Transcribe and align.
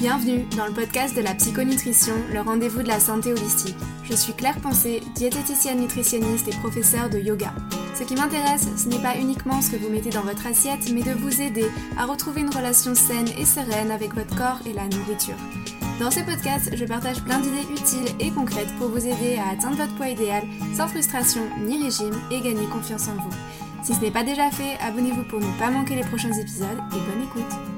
Bienvenue 0.00 0.46
dans 0.56 0.64
le 0.64 0.72
podcast 0.72 1.14
de 1.14 1.20
la 1.20 1.34
psychonutrition, 1.34 2.14
le 2.32 2.40
rendez-vous 2.40 2.82
de 2.82 2.88
la 2.88 2.98
santé 2.98 3.34
holistique. 3.34 3.76
Je 4.04 4.14
suis 4.14 4.32
Claire 4.32 4.58
Pensée, 4.58 5.02
diététicienne 5.14 5.78
nutritionniste 5.78 6.48
et 6.48 6.56
professeure 6.56 7.10
de 7.10 7.18
yoga. 7.18 7.52
Ce 7.94 8.04
qui 8.04 8.14
m'intéresse, 8.14 8.66
ce 8.78 8.88
n'est 8.88 9.02
pas 9.02 9.18
uniquement 9.18 9.60
ce 9.60 9.72
que 9.72 9.76
vous 9.76 9.90
mettez 9.90 10.08
dans 10.08 10.22
votre 10.22 10.46
assiette, 10.46 10.90
mais 10.90 11.02
de 11.02 11.12
vous 11.12 11.42
aider 11.42 11.66
à 11.98 12.06
retrouver 12.06 12.40
une 12.40 12.48
relation 12.48 12.94
saine 12.94 13.28
et 13.38 13.44
sereine 13.44 13.90
avec 13.90 14.14
votre 14.14 14.34
corps 14.34 14.60
et 14.64 14.72
la 14.72 14.84
nourriture. 14.84 15.36
Dans 16.00 16.10
ce 16.10 16.20
podcast, 16.20 16.70
je 16.74 16.84
partage 16.86 17.22
plein 17.22 17.40
d'idées 17.40 17.70
utiles 17.70 18.14
et 18.20 18.30
concrètes 18.30 18.74
pour 18.78 18.88
vous 18.88 19.06
aider 19.06 19.36
à 19.36 19.50
atteindre 19.50 19.76
votre 19.76 19.94
poids 19.96 20.08
idéal 20.08 20.44
sans 20.74 20.88
frustration 20.88 21.42
ni 21.60 21.82
régime 21.82 22.18
et 22.30 22.40
gagner 22.40 22.66
confiance 22.72 23.06
en 23.08 23.22
vous. 23.22 23.36
Si 23.82 23.92
ce 23.94 24.00
n'est 24.00 24.10
pas 24.10 24.24
déjà 24.24 24.50
fait, 24.50 24.78
abonnez-vous 24.82 25.24
pour 25.24 25.40
ne 25.40 25.58
pas 25.58 25.70
manquer 25.70 25.96
les 25.96 26.08
prochains 26.08 26.32
épisodes 26.32 26.80
et 26.90 27.12
bonne 27.12 27.22
écoute. 27.22 27.69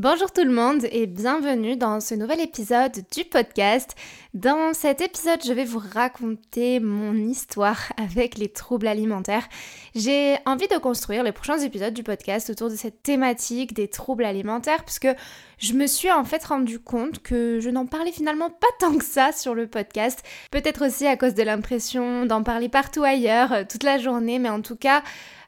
Bonjour 0.00 0.30
tout 0.30 0.44
le 0.44 0.52
monde 0.52 0.86
et 0.92 1.08
bienvenue 1.08 1.76
dans 1.76 1.98
ce 1.98 2.14
nouvel 2.14 2.38
épisode 2.38 3.04
du 3.12 3.24
podcast. 3.24 3.96
Dans 4.32 4.72
cet 4.72 5.00
épisode, 5.00 5.40
je 5.44 5.52
vais 5.52 5.64
vous 5.64 5.82
raconter 5.92 6.78
mon 6.78 7.16
histoire 7.16 7.80
avec 7.96 8.38
les 8.38 8.48
troubles 8.48 8.86
alimentaires. 8.86 9.48
J'ai 9.96 10.36
envie 10.46 10.68
de 10.68 10.78
construire 10.78 11.24
les 11.24 11.32
prochains 11.32 11.58
épisodes 11.58 11.94
du 11.94 12.04
podcast 12.04 12.48
autour 12.48 12.70
de 12.70 12.76
cette 12.76 13.02
thématique 13.02 13.74
des 13.74 13.88
troubles 13.88 14.24
alimentaires 14.24 14.84
puisque 14.84 15.08
je 15.58 15.72
me 15.72 15.86
suis 15.86 16.10
en 16.10 16.24
fait 16.24 16.44
rendu 16.44 16.78
compte 16.78 17.20
que 17.20 17.60
je 17.60 17.68
n'en 17.70 17.86
parlais 17.86 18.12
finalement 18.12 18.50
pas 18.50 18.66
tant 18.78 18.96
que 18.96 19.04
ça 19.04 19.32
sur 19.32 19.54
le 19.54 19.66
podcast. 19.66 20.22
Peut-être 20.50 20.86
aussi 20.86 21.06
à 21.06 21.16
cause 21.16 21.34
de 21.34 21.42
l'impression 21.42 22.26
d'en 22.26 22.42
parler 22.42 22.68
partout 22.68 23.02
ailleurs 23.02 23.52
euh, 23.52 23.64
toute 23.68 23.82
la 23.82 23.98
journée, 23.98 24.38
mais 24.38 24.48
en 24.48 24.62
tout 24.62 24.76
cas, 24.76 25.02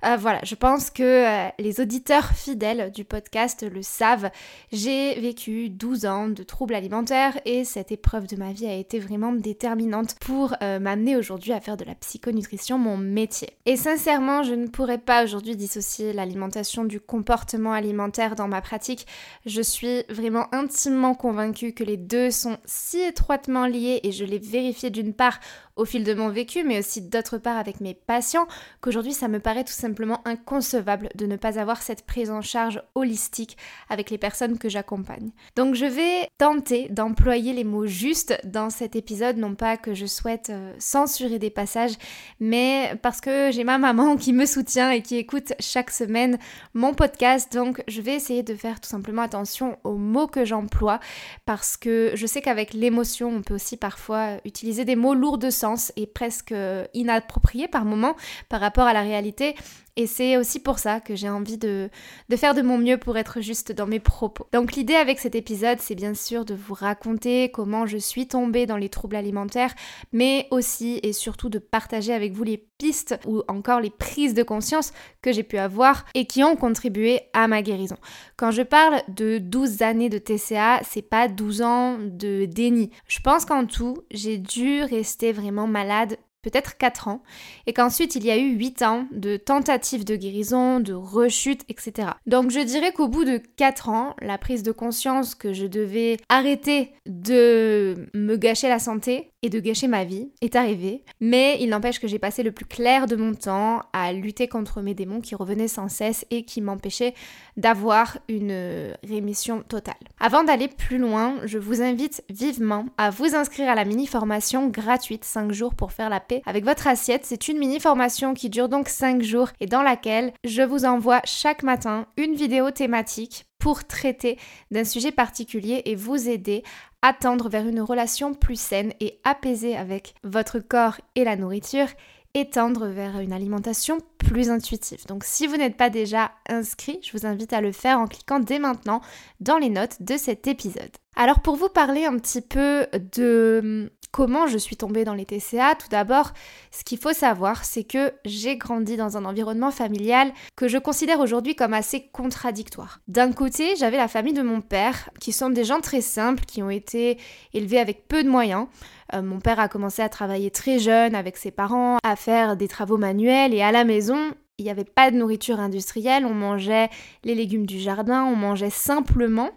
euh, 0.05 0.16
voilà, 0.16 0.41
je 0.44 0.55
pense 0.55 0.91
que 0.91 1.03
euh, 1.03 1.48
les 1.58 1.81
auditeurs 1.81 2.31
fidèles 2.33 2.91
du 2.91 3.05
podcast 3.05 3.64
le 3.70 3.83
savent. 3.83 4.31
J'ai 4.72 5.20
vécu 5.20 5.69
12 5.69 6.06
ans 6.06 6.28
de 6.28 6.42
troubles 6.42 6.75
alimentaires 6.75 7.38
et 7.44 7.64
cette 7.64 7.92
épreuve 7.92 8.27
de 8.27 8.36
ma 8.36 8.53
vie 8.53 8.66
a 8.66 8.75
été 8.75 8.98
vraiment 8.98 9.33
déterminante 9.33 10.16
pour 10.20 10.56
m'amener 10.61 11.16
aujourd'hui 11.16 11.53
à 11.53 11.61
faire 11.61 11.77
de 11.77 11.84
la 11.84 11.94
psychonutrition 11.94 12.78
mon 12.78 12.97
métier. 12.97 13.50
Et 13.66 13.77
sincèrement, 13.77 14.42
je 14.42 14.55
ne 14.55 14.69
pourrais 14.69 14.98
pas 14.98 15.25
aujourd'hui 15.25 15.56
dissocier 15.56 16.12
l'alimentation 16.12 16.84
du 16.84 17.00
comportement 17.00 17.72
alimentaire 17.72 18.36
dans 18.36 18.48
ma 18.48 18.62
pratique. 18.62 19.06
Je 19.44 19.61
suis 19.61 20.00
vraiment 20.09 20.53
intimement 20.55 21.15
convaincue 21.15 21.73
que 21.73 21.84
les 21.84 21.97
deux 21.97 22.31
sont 22.31 22.59
si 22.65 23.01
étroitement 23.01 23.67
liés 23.67 24.01
et 24.03 24.12
je 24.12 24.25
l'ai 24.25 24.39
vérifié 24.39 24.91
d'une 24.91 25.15
part 25.15 25.39
au 25.81 25.86
fil 25.86 26.05
de 26.05 26.12
mon 26.12 26.28
vécu, 26.28 26.62
mais 26.62 26.78
aussi 26.78 27.00
d'autre 27.00 27.39
part 27.39 27.56
avec 27.56 27.81
mes 27.81 27.95
patients, 27.95 28.47
qu'aujourd'hui 28.83 29.14
ça 29.14 29.28
me 29.28 29.41
paraît 29.41 29.64
tout 29.64 29.73
simplement 29.73 30.20
inconcevable 30.27 31.09
de 31.14 31.25
ne 31.25 31.37
pas 31.37 31.59
avoir 31.59 31.81
cette 31.81 32.05
prise 32.05 32.31
en 32.31 32.42
charge 32.42 32.83
holistique 32.95 33.56
avec 33.89 34.11
les 34.11 34.19
personnes 34.19 34.59
que 34.59 34.69
j'accompagne. 34.69 35.31
Donc 35.56 35.75
je 35.75 35.87
vais 35.87 36.28
tenter 36.37 36.89
d'employer 36.91 37.55
les 37.55 37.64
mots 37.64 37.87
justes 37.87 38.39
dans 38.45 38.69
cet 38.69 38.95
épisode, 38.95 39.39
non 39.39 39.55
pas 39.55 39.78
que 39.78 39.95
je 39.95 40.05
souhaite 40.05 40.50
euh, 40.50 40.75
censurer 40.78 41.39
des 41.39 41.48
passages, 41.48 41.94
mais 42.41 42.94
parce 43.00 43.22
que 43.22 43.50
j'ai 43.50 43.65
ma 43.65 43.78
maman 43.78 44.17
qui 44.19 44.34
me 44.34 44.44
soutient 44.44 44.91
et 44.91 45.00
qui 45.00 45.17
écoute 45.17 45.55
chaque 45.61 45.91
semaine 45.91 46.39
mon 46.75 46.92
podcast, 46.92 47.55
donc 47.55 47.83
je 47.89 48.03
vais 48.03 48.15
essayer 48.15 48.42
de 48.42 48.55
faire 48.55 48.81
tout 48.81 48.89
simplement 48.91 49.22
attention 49.22 49.78
aux 49.84 49.97
mots 49.97 50.27
que 50.27 50.44
j'emploie, 50.44 51.00
parce 51.47 51.78
que 51.78 52.12
je 52.15 52.27
sais 52.27 52.42
qu'avec 52.42 52.75
l'émotion, 52.75 53.31
on 53.31 53.41
peut 53.41 53.55
aussi 53.55 53.78
parfois 53.78 54.37
utiliser 54.44 54.84
des 54.84 54.97
mots 54.97 55.15
lourds 55.15 55.39
de 55.39 55.48
sens 55.48 55.69
et 55.96 56.06
presque 56.06 56.54
inapproprié 56.94 57.68
par 57.68 57.84
moment 57.84 58.16
par 58.48 58.60
rapport 58.60 58.86
à 58.86 58.92
la 58.92 59.02
réalité. 59.02 59.54
Et 59.97 60.06
c'est 60.06 60.37
aussi 60.37 60.61
pour 60.61 60.78
ça 60.78 61.01
que 61.01 61.15
j'ai 61.15 61.28
envie 61.28 61.59
de, 61.59 61.91
faire 62.37 62.55
de 62.55 62.62
mon 62.62 62.78
mieux 62.78 62.99
pour 62.99 63.17
être 63.19 63.41
juste 63.41 63.73
dans 63.73 63.87
mes 63.87 64.01
propos. 64.01 64.47
Donc 64.53 64.73
l'idée 64.73 64.95
avec 64.95 65.19
cet 65.19 65.34
épisode, 65.34 65.78
c'est 65.81 65.95
bien 65.95 66.15
sûr 66.15 66.45
de 66.45 66.55
vous 66.55 66.75
raconter 66.75 67.51
comment 67.51 67.87
je 67.87 67.97
suis 67.97 68.28
tombée 68.28 68.67
dans 68.67 68.77
les 68.77 68.89
troubles 68.89 69.17
alimentaires, 69.17 69.75
mais 70.12 70.47
aussi 70.51 71.01
et 71.03 71.12
surtout 71.12 71.49
de 71.49 71.59
partager 71.59 72.12
avec 72.12 72.33
vous 72.33 72.45
les 72.45 72.56
pistes 72.56 73.19
ou 73.27 73.43
encore 73.49 73.81
les 73.81 73.91
prises 73.91 74.34
de 74.34 74.43
conscience 74.43 74.93
que 75.23 75.33
j'ai 75.33 75.43
pu 75.43 75.59
avoir 75.59 76.07
et 76.15 76.27
qui 76.27 76.43
ont 76.43 76.57
contribué 76.57 77.21
à 77.33 77.47
ma 77.47 77.62
guérison. 77.62 77.97
Quand 78.37 78.51
je 78.51 78.62
parle 78.62 79.03
de 79.09 79.39
12 79.39 79.83
années 79.83 80.09
de 80.09 80.19
TCA, 80.19 80.81
c'est 80.83 81.03
pas 81.03 81.28
12 81.28 81.62
ans 81.62 81.99
de 82.01 82.47
déni. 82.47 82.91
Je 83.07 83.21
pense 83.21 83.45
qu'en 83.45 83.67
tout, 83.67 83.99
j'ai 84.11 84.39
dû 84.39 84.83
rester 84.83 85.33
vraiment 85.33 85.67
malade 85.67 86.17
peut-être 86.43 86.77
4 86.77 87.09
ans, 87.09 87.23
et 87.67 87.73
qu'ensuite 87.73 88.15
il 88.15 88.25
y 88.25 88.31
a 88.31 88.37
eu 88.37 88.51
8 88.56 88.83
ans 88.83 89.06
de 89.12 89.37
tentatives 89.37 90.05
de 90.05 90.17
guérison, 90.17 90.81
de 90.81 90.93
rechute, 90.93 91.62
etc. 91.69 92.11
Donc 92.27 92.51
je 92.51 92.61
dirais 92.61 92.93
qu'au 92.93 93.09
bout 93.09 93.25
de 93.25 93.41
4 93.56 93.89
ans, 93.89 94.17
la 94.21 94.39
prise 94.39 94.62
de 94.62 94.73
conscience 94.73 95.34
que 95.34 95.53
je 95.53 95.67
devais 95.67 96.17
arrêter 96.28 96.93
de 97.06 98.09
me 98.15 98.37
gâcher 98.37 98.69
la 98.69 98.78
santé 98.78 99.31
et 99.43 99.51
de 99.51 99.61
gâcher 99.61 99.89
ma 99.89 100.05
vie 100.05 100.31
est 100.41 100.56
arrivée, 100.56 101.05
mais 101.21 101.59
il 101.61 101.69
n'empêche 101.69 101.99
que 101.99 102.09
j'ai 102.09 102.19
passé 102.19 102.43
le 102.43 102.53
plus 102.53 102.65
clair 102.65 103.06
de 103.06 103.17
mon 103.17 103.34
temps 103.34 103.83
à 103.93 104.12
lutter 104.12 104.49
contre 104.49 104.81
mes 104.81 104.95
démons 104.95 105.21
qui 105.21 105.34
revenaient 105.34 105.69
sans 105.69 105.89
cesse 105.89 106.25
et 106.31 106.45
qui 106.45 106.61
m'empêchaient 106.61 107.15
d'avoir 107.56 108.19
une 108.28 108.95
rémission 109.03 109.62
totale. 109.62 109.95
Avant 110.21 110.45
d'aller 110.45 110.69
plus 110.69 110.99
loin, 110.99 111.34
je 111.45 111.59
vous 111.59 111.83
invite 111.83 112.23
vivement 112.31 112.87
à 112.97 113.11
vous 113.11 113.34
inscrire 113.34 113.69
à 113.69 113.75
la 113.75 113.84
mini-formation 113.84 114.69
gratuite 114.69 115.25
5 115.25 115.53
jours 115.53 115.75
pour 115.75 115.93
faire 115.93 116.09
la 116.09 116.21
avec 116.45 116.65
votre 116.65 116.87
assiette. 116.87 117.25
C'est 117.25 117.49
une 117.49 117.59
mini 117.59 117.81
formation 117.81 118.34
qui 118.34 118.51
dure 118.51 118.69
donc 118.69 118.89
5 118.89 119.22
jours 119.22 119.49
et 119.61 119.67
dans 119.67 119.83
laquelle 119.83 120.33
je 120.45 120.62
vous 120.62 120.84
envoie 120.84 121.22
chaque 121.25 121.62
matin 121.62 122.07
une 122.17 122.34
vidéo 122.34 122.71
thématique 122.71 123.47
pour 123.60 123.87
traiter 123.87 124.38
d'un 124.72 124.84
sujet 124.84 125.12
particulier 125.12 125.82
et 125.84 125.94
vous 125.94 126.28
aider 126.28 126.65
à 127.03 127.12
tendre 127.12 127.48
vers 127.48 127.69
une 127.69 127.81
relation 127.81 128.34
plus 128.34 128.60
saine 128.60 128.93
et 128.98 129.21
apaisée 129.22 129.76
avec 129.76 130.15
votre 130.25 130.59
corps 130.59 131.00
et 131.15 131.25
la 131.25 131.37
nourriture 131.37 131.87
et 132.34 132.48
tendre 132.48 132.86
vers 132.86 133.18
une 133.20 133.32
alimentation 133.32 133.98
plus 134.18 134.50
intuitive. 134.50 135.06
Donc 135.06 135.24
si 135.24 135.46
vous 135.46 135.56
n'êtes 135.56 135.76
pas 135.76 135.91
déjà 135.91 136.32
inscrit, 136.48 137.00
je 137.02 137.16
vous 137.16 137.26
invite 137.26 137.52
à 137.52 137.60
le 137.60 137.72
faire 137.72 137.98
en 137.98 138.06
cliquant 138.06 138.41
dès 138.41 138.58
maintenant 138.58 139.00
dans 139.41 139.58
les 139.58 139.70
notes 139.70 140.00
de 140.00 140.16
cet 140.16 140.46
épisode. 140.46 140.91
Alors 141.16 141.41
pour 141.41 141.56
vous 141.56 141.68
parler 141.68 142.04
un 142.04 142.16
petit 142.18 142.41
peu 142.41 142.86
de 142.92 143.91
Comment 144.12 144.48
je 144.48 144.58
suis 144.58 144.76
tombée 144.76 145.04
dans 145.04 145.14
les 145.14 145.24
TCA 145.24 145.76
Tout 145.76 145.88
d'abord, 145.88 146.32
ce 146.72 146.82
qu'il 146.82 146.98
faut 146.98 147.12
savoir, 147.12 147.64
c'est 147.64 147.84
que 147.84 148.12
j'ai 148.24 148.56
grandi 148.56 148.97
dans 148.97 149.16
un 149.16 149.24
environnement 149.24 149.70
familial 149.70 150.32
que 150.56 150.66
je 150.66 150.78
considère 150.78 151.20
aujourd'hui 151.20 151.54
comme 151.54 151.74
assez 151.74 152.08
contradictoire. 152.12 153.00
D'un 153.06 153.30
côté, 153.30 153.76
j'avais 153.76 153.98
la 153.98 154.08
famille 154.08 154.32
de 154.32 154.42
mon 154.42 154.62
père, 154.62 155.10
qui 155.20 155.30
sont 155.30 155.50
des 155.50 155.62
gens 155.62 155.80
très 155.80 156.00
simples, 156.00 156.44
qui 156.44 156.60
ont 156.60 156.70
été 156.70 157.18
élevés 157.54 157.78
avec 157.78 158.08
peu 158.08 158.24
de 158.24 158.28
moyens. 158.28 158.66
Euh, 159.15 159.22
mon 159.22 159.41
père 159.41 159.60
a 159.60 159.69
commencé 159.69 160.03
à 160.03 160.09
travailler 160.09 160.50
très 160.50 160.78
jeune 160.78 161.15
avec 161.15 161.37
ses 161.37 161.50
parents, 161.50 161.98
à 162.03 162.16
faire 162.16 162.56
des 162.56 162.69
travaux 162.69 162.97
manuels 162.97 163.54
et 163.54 163.62
à 163.62 163.72
la 163.72 163.84
maison, 163.84 164.32
il 164.59 164.65
n'y 164.65 164.71
avait 164.71 164.84
pas 164.84 165.10
de 165.10 165.16
nourriture 165.16 165.59
industrielle, 165.59 166.26
on 166.26 166.34
mangeait 166.34 166.91
les 167.25 167.34
légumes 167.34 167.65
du 167.65 167.78
jardin, 167.78 168.25
on 168.25 168.37
mangeait 168.37 168.71
simplement. 168.71 169.50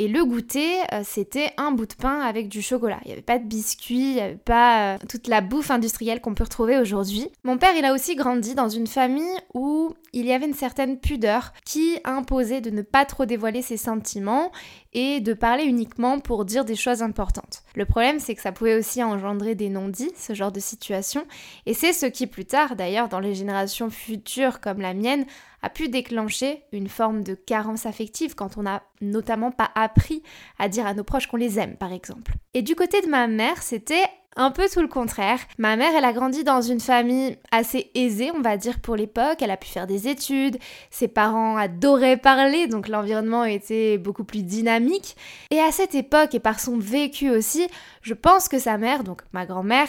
Et 0.00 0.06
le 0.06 0.24
goûter, 0.24 0.76
euh, 0.92 1.02
c'était 1.04 1.50
un 1.56 1.72
bout 1.72 1.86
de 1.86 1.94
pain 1.94 2.20
avec 2.20 2.48
du 2.48 2.62
chocolat. 2.62 3.00
Il 3.04 3.08
n'y 3.08 3.12
avait 3.14 3.22
pas 3.22 3.40
de 3.40 3.44
biscuits, 3.44 4.10
il 4.10 4.14
n'y 4.14 4.20
avait 4.20 4.36
pas 4.36 4.94
euh, 4.94 4.98
toute 5.08 5.26
la 5.26 5.40
bouffe 5.40 5.72
industrielle 5.72 6.20
qu'on 6.20 6.34
peut 6.34 6.44
retrouver 6.44 6.78
aujourd'hui. 6.78 7.28
Mon 7.42 7.58
père, 7.58 7.74
il 7.76 7.84
a 7.84 7.92
aussi 7.92 8.14
grandi 8.14 8.54
dans 8.54 8.68
une 8.68 8.86
famille 8.86 9.24
où 9.54 9.92
il 10.12 10.24
y 10.24 10.32
avait 10.32 10.46
une 10.46 10.54
certaine 10.54 11.00
pudeur 11.00 11.52
qui 11.64 11.98
imposait 12.04 12.60
de 12.60 12.70
ne 12.70 12.82
pas 12.82 13.04
trop 13.06 13.26
dévoiler 13.26 13.60
ses 13.60 13.76
sentiments 13.76 14.52
et 14.92 15.18
de 15.18 15.34
parler 15.34 15.64
uniquement 15.64 16.20
pour 16.20 16.44
dire 16.44 16.64
des 16.64 16.76
choses 16.76 17.02
importantes. 17.02 17.62
Le 17.74 17.84
problème, 17.84 18.20
c'est 18.20 18.36
que 18.36 18.40
ça 18.40 18.52
pouvait 18.52 18.78
aussi 18.78 19.02
engendrer 19.02 19.56
des 19.56 19.68
non-dits, 19.68 20.12
ce 20.16 20.32
genre 20.32 20.52
de 20.52 20.60
situation, 20.60 21.26
et 21.66 21.74
c'est 21.74 21.92
ce 21.92 22.06
qui 22.06 22.26
plus 22.26 22.46
tard, 22.46 22.76
d'ailleurs, 22.76 23.08
dans 23.08 23.20
les 23.20 23.34
générations 23.34 23.90
futures 23.90 24.60
comme 24.60 24.80
la 24.80 24.94
mienne, 24.94 25.26
a 25.62 25.70
pu 25.70 25.88
déclencher 25.88 26.62
une 26.72 26.88
forme 26.88 27.22
de 27.22 27.34
carence 27.34 27.86
affective 27.86 28.34
quand 28.34 28.56
on 28.56 28.62
n'a 28.62 28.82
notamment 29.00 29.50
pas 29.50 29.70
appris 29.74 30.22
à 30.58 30.68
dire 30.68 30.86
à 30.86 30.94
nos 30.94 31.04
proches 31.04 31.26
qu'on 31.26 31.36
les 31.36 31.58
aime, 31.58 31.76
par 31.76 31.92
exemple. 31.92 32.34
Et 32.54 32.62
du 32.62 32.74
côté 32.74 33.00
de 33.00 33.08
ma 33.08 33.26
mère, 33.26 33.62
c'était 33.62 34.04
un 34.38 34.52
peu 34.52 34.68
tout 34.72 34.80
le 34.80 34.88
contraire. 34.88 35.40
Ma 35.58 35.76
mère, 35.76 35.92
elle 35.96 36.04
a 36.04 36.12
grandi 36.12 36.44
dans 36.44 36.62
une 36.62 36.78
famille 36.78 37.36
assez 37.50 37.90
aisée, 37.94 38.30
on 38.34 38.40
va 38.40 38.56
dire, 38.56 38.80
pour 38.80 38.94
l'époque. 38.94 39.42
Elle 39.42 39.50
a 39.50 39.56
pu 39.56 39.68
faire 39.68 39.88
des 39.88 40.06
études. 40.06 40.58
Ses 40.90 41.08
parents 41.08 41.56
adoraient 41.56 42.16
parler, 42.16 42.68
donc 42.68 42.86
l'environnement 42.86 43.44
était 43.44 43.98
beaucoup 43.98 44.24
plus 44.24 44.44
dynamique. 44.44 45.16
Et 45.50 45.58
à 45.58 45.72
cette 45.72 45.96
époque, 45.96 46.34
et 46.34 46.40
par 46.40 46.60
son 46.60 46.78
vécu 46.78 47.30
aussi, 47.30 47.66
je 48.02 48.14
pense 48.14 48.48
que 48.48 48.60
sa 48.60 48.78
mère, 48.78 49.02
donc 49.02 49.22
ma 49.32 49.44
grand-mère, 49.44 49.88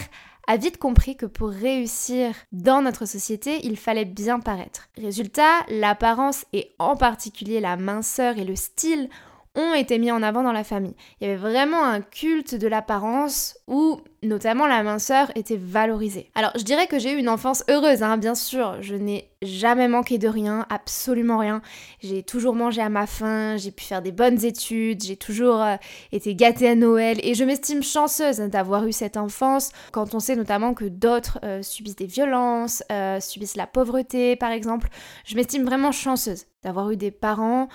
a 0.50 0.57
vite 0.57 0.78
compris 0.78 1.16
que 1.16 1.28
pour 1.28 1.50
réussir 1.50 2.34
dans 2.51 2.81
notre 2.81 3.06
société, 3.06 3.60
il 3.68 3.78
fallait 3.78 4.04
bien 4.04 4.40
paraître. 4.40 4.90
Résultat, 4.98 5.60
l'apparence 5.69 6.44
et 6.54 6.72
en 6.80 6.96
particulier 6.96 7.60
la 7.60 7.78
minceur 7.78 8.40
et 8.40 8.44
le 8.44 8.56
style 8.56 9.10
ont 9.54 9.75
été 9.75 10.00
mis 10.00 10.12
en 10.12 10.24
avant 10.24 10.42
dans 10.42 10.51
la 10.51 10.63
famille. 10.63 10.96
Il 11.22 11.28
y 11.28 11.30
avait 11.30 11.40
vraiment 11.40 11.84
un 11.84 12.01
culte 12.01 12.56
de 12.56 12.68
l'apparence 12.68 13.60
où 13.68 14.01
notamment 14.24 14.66
la 14.66 14.81
minceur 14.81 15.31
était 15.36 15.56
valorisée. 15.56 16.31
Alors 16.34 16.52
je 16.56 16.63
dirais 16.63 16.88
que 16.88 16.98
j'ai 16.98 17.13
eu 17.13 17.19
une 17.19 17.30
enfance 17.30 17.63
heureuse, 17.69 18.02
hein, 18.02 18.18
bien 18.18 18.34
sûr, 18.34 18.81
je 18.81 18.95
n'ai 18.95 19.30
jamais 19.41 19.88
manqué 19.88 20.18
de 20.18 20.27
rien, 20.27 20.65
absolument 20.69 21.38
rien. 21.38 21.62
J'ai 22.01 22.24
toujours 22.24 22.56
mangé 22.56 22.81
à 22.81 22.89
ma 22.89 23.07
faim, 23.07 23.56
j'ai 23.56 23.71
pu 23.71 23.86
faire 23.86 24.01
des 24.01 24.12
bonnes 24.12 24.44
études, 24.44 25.01
j'ai 25.01 25.15
toujours 25.15 25.62
euh, 25.62 25.77
été 26.12 26.36
gâtée 26.36 26.68
à 26.68 26.75
Noël 26.75 27.19
et 27.24 27.36
je 27.36 27.45
m'estime 27.45 27.81
chanceuse 27.81 28.39
d'avoir 28.39 28.86
eu 28.86 28.91
cette 28.91 29.15
enfance 29.15 29.71
quand 29.94 30.13
on 30.13 30.19
sait 30.19 30.36
notamment 30.36 30.74
que 30.74 30.86
d'autres 30.86 31.39
euh, 31.44 31.62
subissent 31.62 31.95
des 31.95 32.06
violences, 32.06 32.83
euh, 32.91 33.21
subissent 33.21 33.56
la 33.56 33.68
pauvreté 33.68 34.36
par 34.36 34.51
exemple. 34.51 34.89
Je 35.25 35.36
m'estime 35.36 35.63
vraiment 35.63 35.94
chanceuse 35.94 36.45
d'avoir 36.62 36.92
eu 36.92 36.97
des 36.97 37.12
parents 37.12 37.69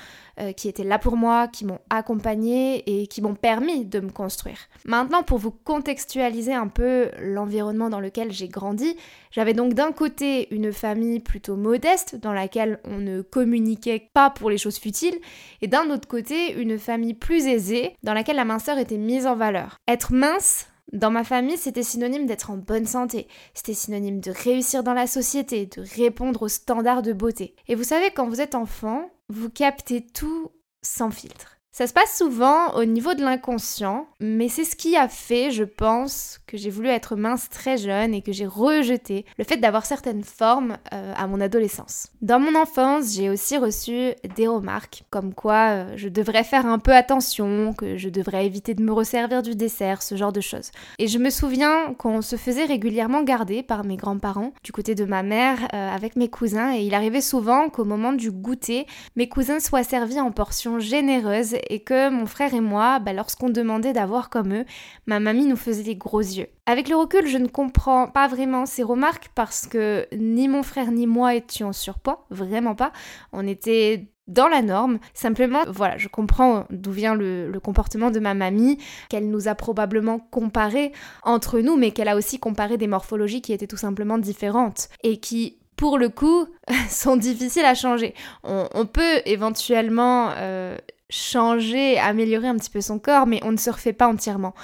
qui 0.56 0.68
étaient 0.68 0.84
là 0.84 0.98
pour 0.98 1.16
moi, 1.16 1.46
qui 1.46 1.64
m'ont 1.64 1.78
accompagnée 1.90 2.82
et 2.86 3.06
qui 3.06 3.22
m'ont 3.22 3.36
permis 3.36 3.86
de 3.86 4.00
me 4.00 4.10
construire. 4.10 4.58
Maintenant, 4.84 5.22
pour 5.22 5.38
vous 5.38 5.52
contextualiser 5.52 6.52
un 6.52 6.66
peu 6.66 7.12
l'environnement 7.20 7.88
dans 7.88 8.00
lequel 8.00 8.32
j'ai 8.32 8.48
grandi, 8.48 8.96
j'avais 9.30 9.54
donc 9.54 9.74
d'un 9.74 9.92
côté 9.92 10.52
une 10.52 10.72
famille 10.72 11.20
plutôt 11.20 11.53
modeste 11.56 12.16
dans 12.16 12.32
laquelle 12.32 12.80
on 12.84 12.98
ne 12.98 13.22
communiquait 13.22 14.10
pas 14.12 14.30
pour 14.30 14.50
les 14.50 14.58
choses 14.58 14.78
futiles, 14.78 15.18
et 15.60 15.68
d'un 15.68 15.90
autre 15.90 16.08
côté 16.08 16.52
une 16.52 16.78
famille 16.78 17.14
plus 17.14 17.46
aisée 17.46 17.96
dans 18.02 18.14
laquelle 18.14 18.36
la 18.36 18.44
minceur 18.44 18.78
était 18.78 18.98
mise 18.98 19.26
en 19.26 19.36
valeur. 19.36 19.78
Être 19.88 20.12
mince, 20.12 20.66
dans 20.92 21.10
ma 21.10 21.24
famille, 21.24 21.56
c'était 21.56 21.82
synonyme 21.82 22.26
d'être 22.26 22.50
en 22.50 22.56
bonne 22.56 22.86
santé, 22.86 23.26
c'était 23.54 23.74
synonyme 23.74 24.20
de 24.20 24.30
réussir 24.30 24.82
dans 24.82 24.94
la 24.94 25.06
société, 25.06 25.66
de 25.66 25.84
répondre 25.96 26.42
aux 26.42 26.48
standards 26.48 27.02
de 27.02 27.12
beauté. 27.12 27.56
Et 27.68 27.74
vous 27.74 27.84
savez, 27.84 28.10
quand 28.10 28.28
vous 28.28 28.40
êtes 28.40 28.54
enfant, 28.54 29.10
vous 29.28 29.50
captez 29.50 30.04
tout 30.04 30.50
sans 30.82 31.10
filtre. 31.10 31.53
Ça 31.76 31.88
se 31.88 31.92
passe 31.92 32.16
souvent 32.16 32.72
au 32.76 32.84
niveau 32.84 33.14
de 33.14 33.22
l'inconscient, 33.22 34.06
mais 34.20 34.48
c'est 34.48 34.62
ce 34.62 34.76
qui 34.76 34.96
a 34.96 35.08
fait, 35.08 35.50
je 35.50 35.64
pense, 35.64 36.38
que 36.46 36.56
j'ai 36.56 36.70
voulu 36.70 36.86
être 36.86 37.16
mince 37.16 37.48
très 37.48 37.78
jeune 37.78 38.14
et 38.14 38.22
que 38.22 38.30
j'ai 38.30 38.46
rejeté 38.46 39.24
le 39.38 39.42
fait 39.42 39.56
d'avoir 39.56 39.84
certaines 39.84 40.22
formes 40.22 40.78
euh, 40.92 41.12
à 41.16 41.26
mon 41.26 41.40
adolescence. 41.40 42.12
Dans 42.22 42.38
mon 42.38 42.54
enfance, 42.54 43.16
j'ai 43.16 43.28
aussi 43.28 43.56
reçu 43.58 44.12
des 44.36 44.46
remarques 44.46 45.02
comme 45.10 45.34
quoi 45.34 45.70
euh, 45.70 45.94
je 45.96 46.08
devrais 46.08 46.44
faire 46.44 46.64
un 46.64 46.78
peu 46.78 46.94
attention, 46.94 47.74
que 47.74 47.96
je 47.96 48.08
devrais 48.08 48.46
éviter 48.46 48.74
de 48.74 48.82
me 48.84 48.92
resservir 48.92 49.42
du 49.42 49.56
dessert, 49.56 50.00
ce 50.00 50.14
genre 50.14 50.32
de 50.32 50.40
choses. 50.40 50.70
Et 51.00 51.08
je 51.08 51.18
me 51.18 51.28
souviens 51.28 51.92
qu'on 51.94 52.22
se 52.22 52.36
faisait 52.36 52.66
régulièrement 52.66 53.24
garder 53.24 53.64
par 53.64 53.84
mes 53.84 53.96
grands-parents 53.96 54.52
du 54.62 54.70
côté 54.70 54.94
de 54.94 55.06
ma 55.06 55.24
mère 55.24 55.58
euh, 55.74 55.92
avec 55.92 56.14
mes 56.14 56.28
cousins 56.28 56.72
et 56.72 56.82
il 56.82 56.94
arrivait 56.94 57.20
souvent 57.20 57.68
qu'au 57.68 57.84
moment 57.84 58.12
du 58.12 58.30
goûter, 58.30 58.86
mes 59.16 59.28
cousins 59.28 59.58
soient 59.58 59.82
servis 59.82 60.20
en 60.20 60.30
portions 60.30 60.78
généreuses 60.78 61.56
et 61.68 61.80
que 61.80 62.10
mon 62.10 62.26
frère 62.26 62.54
et 62.54 62.60
moi, 62.60 62.98
bah, 62.98 63.12
lorsqu'on 63.12 63.50
demandait 63.50 63.92
d'avoir 63.92 64.30
comme 64.30 64.54
eux, 64.54 64.64
ma 65.06 65.20
mamie 65.20 65.46
nous 65.46 65.56
faisait 65.56 65.82
des 65.82 65.96
gros 65.96 66.20
yeux. 66.20 66.48
Avec 66.66 66.88
le 66.88 66.96
recul, 66.96 67.26
je 67.26 67.38
ne 67.38 67.48
comprends 67.48 68.08
pas 68.08 68.28
vraiment 68.28 68.66
ces 68.66 68.82
remarques 68.82 69.30
parce 69.34 69.66
que 69.66 70.06
ni 70.16 70.48
mon 70.48 70.62
frère 70.62 70.90
ni 70.90 71.06
moi 71.06 71.34
étions 71.34 71.72
surpoids, 71.72 72.26
vraiment 72.30 72.74
pas. 72.74 72.92
On 73.32 73.46
était 73.46 74.08
dans 74.26 74.48
la 74.48 74.62
norme. 74.62 74.98
Simplement, 75.12 75.62
voilà, 75.68 75.98
je 75.98 76.08
comprends 76.08 76.64
d'où 76.70 76.92
vient 76.92 77.14
le, 77.14 77.50
le, 77.50 77.60
comportement 77.60 78.10
de 78.10 78.20
ma 78.20 78.34
mamie, 78.34 78.78
qu'elle 79.10 79.28
nous 79.28 79.48
a 79.48 79.54
probablement 79.54 80.18
comparé 80.18 80.92
entre 81.22 81.60
nous, 81.60 81.76
mais 81.76 81.90
qu'elle 81.90 82.08
a 82.08 82.16
aussi 82.16 82.38
comparé 82.38 82.78
des 82.78 82.86
morphologies 82.86 83.42
qui 83.42 83.52
étaient 83.52 83.66
tout 83.66 83.76
simplement 83.76 84.16
différentes 84.16 84.88
et 85.02 85.18
qui 85.18 85.58
pour 85.76 85.98
le 85.98 86.08
coup, 86.08 86.46
sont 86.88 87.16
difficiles 87.16 87.64
à 87.64 87.74
changer. 87.74 88.14
On, 88.42 88.86
peut 88.86 89.20
éventuellement 89.26 90.30
euh, 90.36 90.76
changer, 91.14 91.98
améliorer 91.98 92.48
un 92.48 92.56
petit 92.56 92.70
peu 92.70 92.80
son 92.80 92.98
corps, 92.98 93.26
mais 93.26 93.40
on 93.44 93.52
ne 93.52 93.56
se 93.56 93.70
refait 93.70 93.92
pas 93.92 94.08
entièrement. 94.08 94.54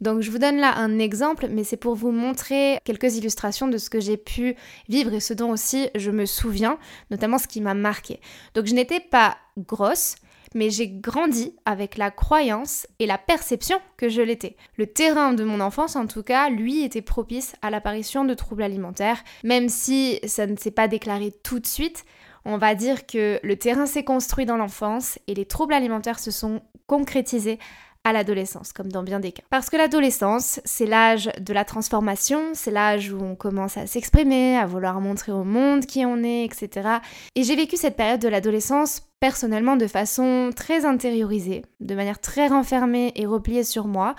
Donc 0.00 0.22
je 0.22 0.30
vous 0.30 0.38
donne 0.38 0.56
là 0.56 0.74
un 0.76 0.98
exemple, 0.98 1.48
mais 1.50 1.62
c'est 1.62 1.76
pour 1.76 1.94
vous 1.94 2.10
montrer 2.10 2.78
quelques 2.84 3.16
illustrations 3.16 3.68
de 3.68 3.78
ce 3.78 3.90
que 3.90 4.00
j'ai 4.00 4.16
pu 4.16 4.56
vivre 4.88 5.12
et 5.12 5.20
ce 5.20 5.34
dont 5.34 5.50
aussi 5.50 5.88
je 5.94 6.10
me 6.10 6.26
souviens, 6.26 6.78
notamment 7.10 7.38
ce 7.38 7.46
qui 7.46 7.60
m'a 7.60 7.74
marqué. 7.74 8.20
Donc 8.54 8.66
je 8.66 8.74
n'étais 8.74 9.00
pas 9.00 9.36
grosse, 9.56 10.16
mais 10.54 10.70
j'ai 10.70 10.88
grandi 10.88 11.54
avec 11.64 11.96
la 11.96 12.10
croyance 12.10 12.88
et 12.98 13.06
la 13.06 13.18
perception 13.18 13.78
que 13.96 14.08
je 14.08 14.20
l'étais. 14.20 14.56
Le 14.76 14.86
terrain 14.88 15.32
de 15.32 15.44
mon 15.44 15.60
enfance, 15.60 15.94
en 15.94 16.06
tout 16.06 16.24
cas, 16.24 16.50
lui, 16.50 16.82
était 16.82 17.02
propice 17.02 17.54
à 17.62 17.70
l'apparition 17.70 18.24
de 18.24 18.34
troubles 18.34 18.64
alimentaires, 18.64 19.22
même 19.44 19.68
si 19.68 20.18
ça 20.26 20.46
ne 20.46 20.56
s'est 20.56 20.72
pas 20.72 20.88
déclaré 20.88 21.32
tout 21.44 21.60
de 21.60 21.66
suite. 21.66 22.04
On 22.44 22.58
va 22.58 22.74
dire 22.74 23.06
que 23.06 23.38
le 23.42 23.56
terrain 23.56 23.86
s'est 23.86 24.04
construit 24.04 24.46
dans 24.46 24.56
l'enfance 24.56 25.18
et 25.26 25.34
les 25.34 25.44
troubles 25.44 25.74
alimentaires 25.74 26.18
se 26.18 26.30
sont 26.30 26.62
concrétisés 26.86 27.58
à 28.04 28.12
l'adolescence, 28.12 28.72
comme 28.72 28.90
dans 28.90 29.02
bien 29.02 29.20
des 29.20 29.32
cas. 29.32 29.42
Parce 29.50 29.68
que 29.68 29.76
l'adolescence, 29.76 30.60
c'est 30.64 30.86
l'âge 30.86 31.30
de 31.38 31.52
la 31.52 31.64
transformation, 31.64 32.40
c'est 32.54 32.70
l'âge 32.70 33.12
où 33.12 33.22
on 33.22 33.36
commence 33.36 33.76
à 33.76 33.86
s'exprimer, 33.86 34.56
à 34.56 34.66
vouloir 34.66 35.00
montrer 35.00 35.32
au 35.32 35.44
monde 35.44 35.84
qui 35.84 36.06
on 36.06 36.22
est, 36.22 36.44
etc. 36.44 36.88
Et 37.34 37.42
j'ai 37.42 37.56
vécu 37.56 37.76
cette 37.76 37.96
période 37.96 38.20
de 38.20 38.28
l'adolescence 38.28 39.02
personnellement 39.20 39.76
de 39.76 39.86
façon 39.86 40.50
très 40.56 40.86
intériorisée, 40.86 41.62
de 41.80 41.94
manière 41.94 42.20
très 42.20 42.48
renfermée 42.48 43.12
et 43.16 43.26
repliée 43.26 43.64
sur 43.64 43.86
moi. 43.86 44.14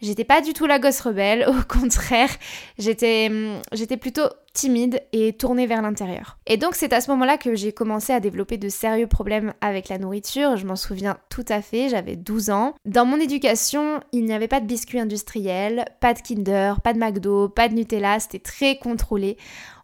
J'étais 0.00 0.24
pas 0.24 0.40
du 0.40 0.54
tout 0.54 0.66
la 0.66 0.78
gosse 0.78 1.00
rebelle, 1.00 1.46
au 1.48 1.62
contraire, 1.68 2.30
j'étais 2.78 3.28
hum, 3.30 3.60
j'étais 3.72 3.98
plutôt 3.98 4.28
timide 4.54 5.02
et 5.12 5.34
tournée 5.34 5.66
vers 5.66 5.82
l'intérieur. 5.82 6.38
Et 6.46 6.56
donc 6.56 6.74
c'est 6.74 6.94
à 6.94 7.02
ce 7.02 7.10
moment-là 7.10 7.36
que 7.36 7.54
j'ai 7.54 7.72
commencé 7.72 8.14
à 8.14 8.20
développer 8.20 8.56
de 8.56 8.70
sérieux 8.70 9.06
problèmes 9.06 9.52
avec 9.60 9.90
la 9.90 9.98
nourriture, 9.98 10.56
je 10.56 10.66
m'en 10.66 10.76
souviens 10.76 11.18
tout 11.28 11.44
à 11.48 11.60
fait, 11.60 11.90
j'avais 11.90 12.16
12 12.16 12.48
ans. 12.48 12.74
Dans 12.86 13.04
mon 13.04 13.20
éducation, 13.20 14.00
il 14.12 14.24
n'y 14.24 14.32
avait 14.32 14.48
pas 14.48 14.60
de 14.60 14.66
biscuits 14.66 14.98
industriels, 14.98 15.84
pas 16.00 16.14
de 16.14 16.20
Kinder, 16.20 16.80
pas 16.82 16.94
de 16.94 16.98
McDo, 16.98 17.50
pas 17.50 17.68
de 17.68 17.74
Nutella, 17.74 18.18
c'était 18.18 18.38
très 18.38 18.78
contrôlé. 18.78 19.36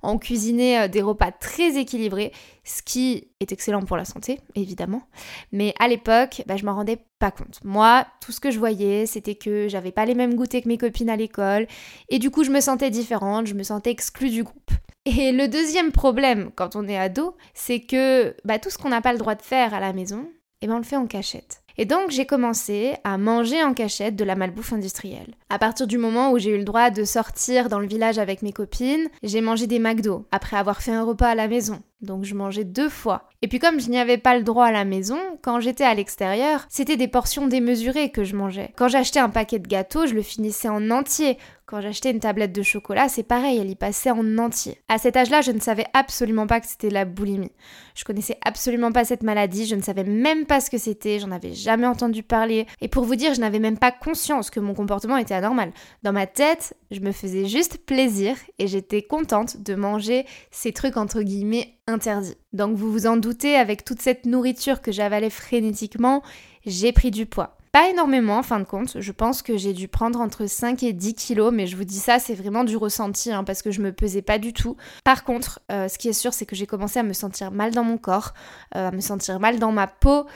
On 0.02 0.18
cuisinait 0.18 0.80
euh, 0.80 0.88
des 0.88 1.02
repas 1.02 1.30
très 1.30 1.78
équilibrés, 1.78 2.32
ce 2.64 2.82
qui 2.82 3.28
est 3.40 3.52
excellent 3.52 3.82
pour 3.82 3.96
la 3.96 4.04
santé, 4.04 4.40
évidemment. 4.54 5.02
Mais 5.50 5.74
à 5.80 5.88
l'époque, 5.88 6.42
bah, 6.46 6.56
je 6.56 6.64
m'en 6.64 6.74
rendais 6.74 6.98
pas 7.18 7.30
compte. 7.30 7.60
Moi, 7.64 8.06
tout 8.20 8.32
ce 8.32 8.40
que 8.40 8.50
je 8.50 8.58
voyais, 8.58 9.06
c'était 9.06 9.34
que 9.34 9.68
j'avais 9.68 9.92
pas 9.92 10.04
les 10.04 10.14
mêmes 10.14 10.34
goûters 10.34 10.62
que 10.62 10.68
mes 10.68 10.78
copines 10.78 11.10
à 11.10 11.16
l'école, 11.16 11.66
et 12.08 12.18
du 12.18 12.30
coup, 12.30 12.44
je 12.44 12.50
me 12.50 12.60
sentais 12.60 12.90
différente, 12.90 13.46
je 13.46 13.54
me 13.54 13.62
sentais 13.62 13.90
exclue 13.90 14.30
du 14.30 14.44
groupe. 14.44 14.70
Et 15.04 15.32
le 15.32 15.48
deuxième 15.48 15.90
problème 15.90 16.50
quand 16.54 16.76
on 16.76 16.86
est 16.86 16.96
ado, 16.96 17.36
c'est 17.54 17.80
que 17.80 18.36
bah, 18.44 18.58
tout 18.58 18.70
ce 18.70 18.78
qu'on 18.78 18.90
n'a 18.90 19.00
pas 19.00 19.12
le 19.12 19.18
droit 19.18 19.34
de 19.34 19.42
faire 19.42 19.74
à 19.74 19.80
la 19.80 19.92
maison, 19.92 20.28
eh 20.60 20.68
ben 20.68 20.74
on 20.74 20.78
le 20.78 20.84
fait 20.84 20.96
en 20.96 21.06
cachette. 21.06 21.61
Et 21.78 21.84
donc 21.84 22.10
j'ai 22.10 22.26
commencé 22.26 22.94
à 23.04 23.18
manger 23.18 23.62
en 23.62 23.74
cachette 23.74 24.16
de 24.16 24.24
la 24.24 24.34
malbouffe 24.34 24.72
industrielle. 24.72 25.34
À 25.50 25.58
partir 25.58 25.86
du 25.86 25.98
moment 25.98 26.32
où 26.32 26.38
j'ai 26.38 26.50
eu 26.50 26.58
le 26.58 26.64
droit 26.64 26.90
de 26.90 27.04
sortir 27.04 27.68
dans 27.68 27.80
le 27.80 27.86
village 27.86 28.18
avec 28.18 28.42
mes 28.42 28.52
copines, 28.52 29.08
j'ai 29.22 29.40
mangé 29.40 29.66
des 29.66 29.78
McDo 29.78 30.26
après 30.30 30.56
avoir 30.56 30.82
fait 30.82 30.92
un 30.92 31.04
repas 31.04 31.28
à 31.28 31.34
la 31.34 31.48
maison. 31.48 31.80
Donc 32.00 32.24
je 32.24 32.34
mangeais 32.34 32.64
deux 32.64 32.88
fois. 32.88 33.28
Et 33.42 33.48
puis 33.48 33.60
comme 33.60 33.80
je 33.80 33.88
n'y 33.88 33.98
avais 33.98 34.18
pas 34.18 34.36
le 34.36 34.42
droit 34.42 34.66
à 34.66 34.72
la 34.72 34.84
maison, 34.84 35.18
quand 35.40 35.60
j'étais 35.60 35.84
à 35.84 35.94
l'extérieur, 35.94 36.66
c'était 36.68 36.96
des 36.96 37.08
portions 37.08 37.46
démesurées 37.46 38.10
que 38.10 38.24
je 38.24 38.36
mangeais. 38.36 38.72
Quand 38.76 38.88
j'achetais 38.88 39.20
un 39.20 39.28
paquet 39.28 39.60
de 39.60 39.68
gâteaux, 39.68 40.06
je 40.06 40.14
le 40.14 40.22
finissais 40.22 40.68
en 40.68 40.90
entier. 40.90 41.38
Quand 41.72 41.80
j'achetais 41.80 42.10
une 42.10 42.20
tablette 42.20 42.52
de 42.52 42.62
chocolat, 42.62 43.08
c'est 43.08 43.22
pareil, 43.22 43.56
elle 43.56 43.70
y 43.70 43.74
passait 43.74 44.10
en 44.10 44.36
entier. 44.36 44.76
À 44.90 44.98
cet 44.98 45.16
âge-là, 45.16 45.40
je 45.40 45.52
ne 45.52 45.58
savais 45.58 45.86
absolument 45.94 46.46
pas 46.46 46.60
que 46.60 46.66
c'était 46.66 46.90
la 46.90 47.06
boulimie. 47.06 47.50
Je 47.94 48.04
connaissais 48.04 48.36
absolument 48.44 48.92
pas 48.92 49.06
cette 49.06 49.22
maladie, 49.22 49.64
je 49.64 49.74
ne 49.74 49.80
savais 49.80 50.04
même 50.04 50.44
pas 50.44 50.60
ce 50.60 50.68
que 50.68 50.76
c'était, 50.76 51.18
j'en 51.18 51.30
avais 51.30 51.54
jamais 51.54 51.86
entendu 51.86 52.22
parler. 52.22 52.66
Et 52.82 52.88
pour 52.88 53.04
vous 53.04 53.16
dire, 53.16 53.32
je 53.32 53.40
n'avais 53.40 53.58
même 53.58 53.78
pas 53.78 53.90
conscience 53.90 54.50
que 54.50 54.60
mon 54.60 54.74
comportement 54.74 55.16
était 55.16 55.32
anormal. 55.32 55.72
Dans 56.02 56.12
ma 56.12 56.26
tête, 56.26 56.76
je 56.90 57.00
me 57.00 57.10
faisais 57.10 57.46
juste 57.46 57.78
plaisir 57.86 58.36
et 58.58 58.66
j'étais 58.66 59.00
contente 59.00 59.62
de 59.62 59.74
manger 59.74 60.26
ces 60.50 60.74
trucs 60.74 60.98
entre 60.98 61.22
guillemets 61.22 61.78
interdits. 61.86 62.36
Donc 62.52 62.76
vous 62.76 62.92
vous 62.92 63.06
en 63.06 63.16
doutez, 63.16 63.56
avec 63.56 63.82
toute 63.82 64.02
cette 64.02 64.26
nourriture 64.26 64.82
que 64.82 64.92
j'avalais 64.92 65.30
frénétiquement, 65.30 66.22
j'ai 66.66 66.92
pris 66.92 67.10
du 67.10 67.24
poids. 67.24 67.56
Pas 67.72 67.88
énormément 67.88 68.36
en 68.36 68.42
fin 68.42 68.60
de 68.60 68.64
compte, 68.64 69.00
je 69.00 69.12
pense 69.12 69.40
que 69.40 69.56
j'ai 69.56 69.72
dû 69.72 69.88
prendre 69.88 70.20
entre 70.20 70.46
5 70.46 70.82
et 70.82 70.92
10 70.92 71.14
kilos, 71.14 71.50
mais 71.54 71.66
je 71.66 71.74
vous 71.74 71.84
dis 71.84 71.98
ça, 71.98 72.18
c'est 72.18 72.34
vraiment 72.34 72.64
du 72.64 72.76
ressenti, 72.76 73.32
hein, 73.32 73.44
parce 73.44 73.62
que 73.62 73.70
je 73.70 73.80
me 73.80 73.92
pesais 73.92 74.20
pas 74.20 74.38
du 74.38 74.52
tout. 74.52 74.76
Par 75.04 75.24
contre, 75.24 75.60
euh, 75.70 75.88
ce 75.88 75.96
qui 75.96 76.10
est 76.10 76.12
sûr, 76.12 76.34
c'est 76.34 76.44
que 76.44 76.54
j'ai 76.54 76.66
commencé 76.66 76.98
à 76.98 77.02
me 77.02 77.14
sentir 77.14 77.50
mal 77.50 77.70
dans 77.70 77.82
mon 77.82 77.96
corps, 77.96 78.34
euh, 78.76 78.88
à 78.88 78.90
me 78.90 79.00
sentir 79.00 79.40
mal 79.40 79.58
dans 79.58 79.72
ma 79.72 79.86
peau, 79.86 80.26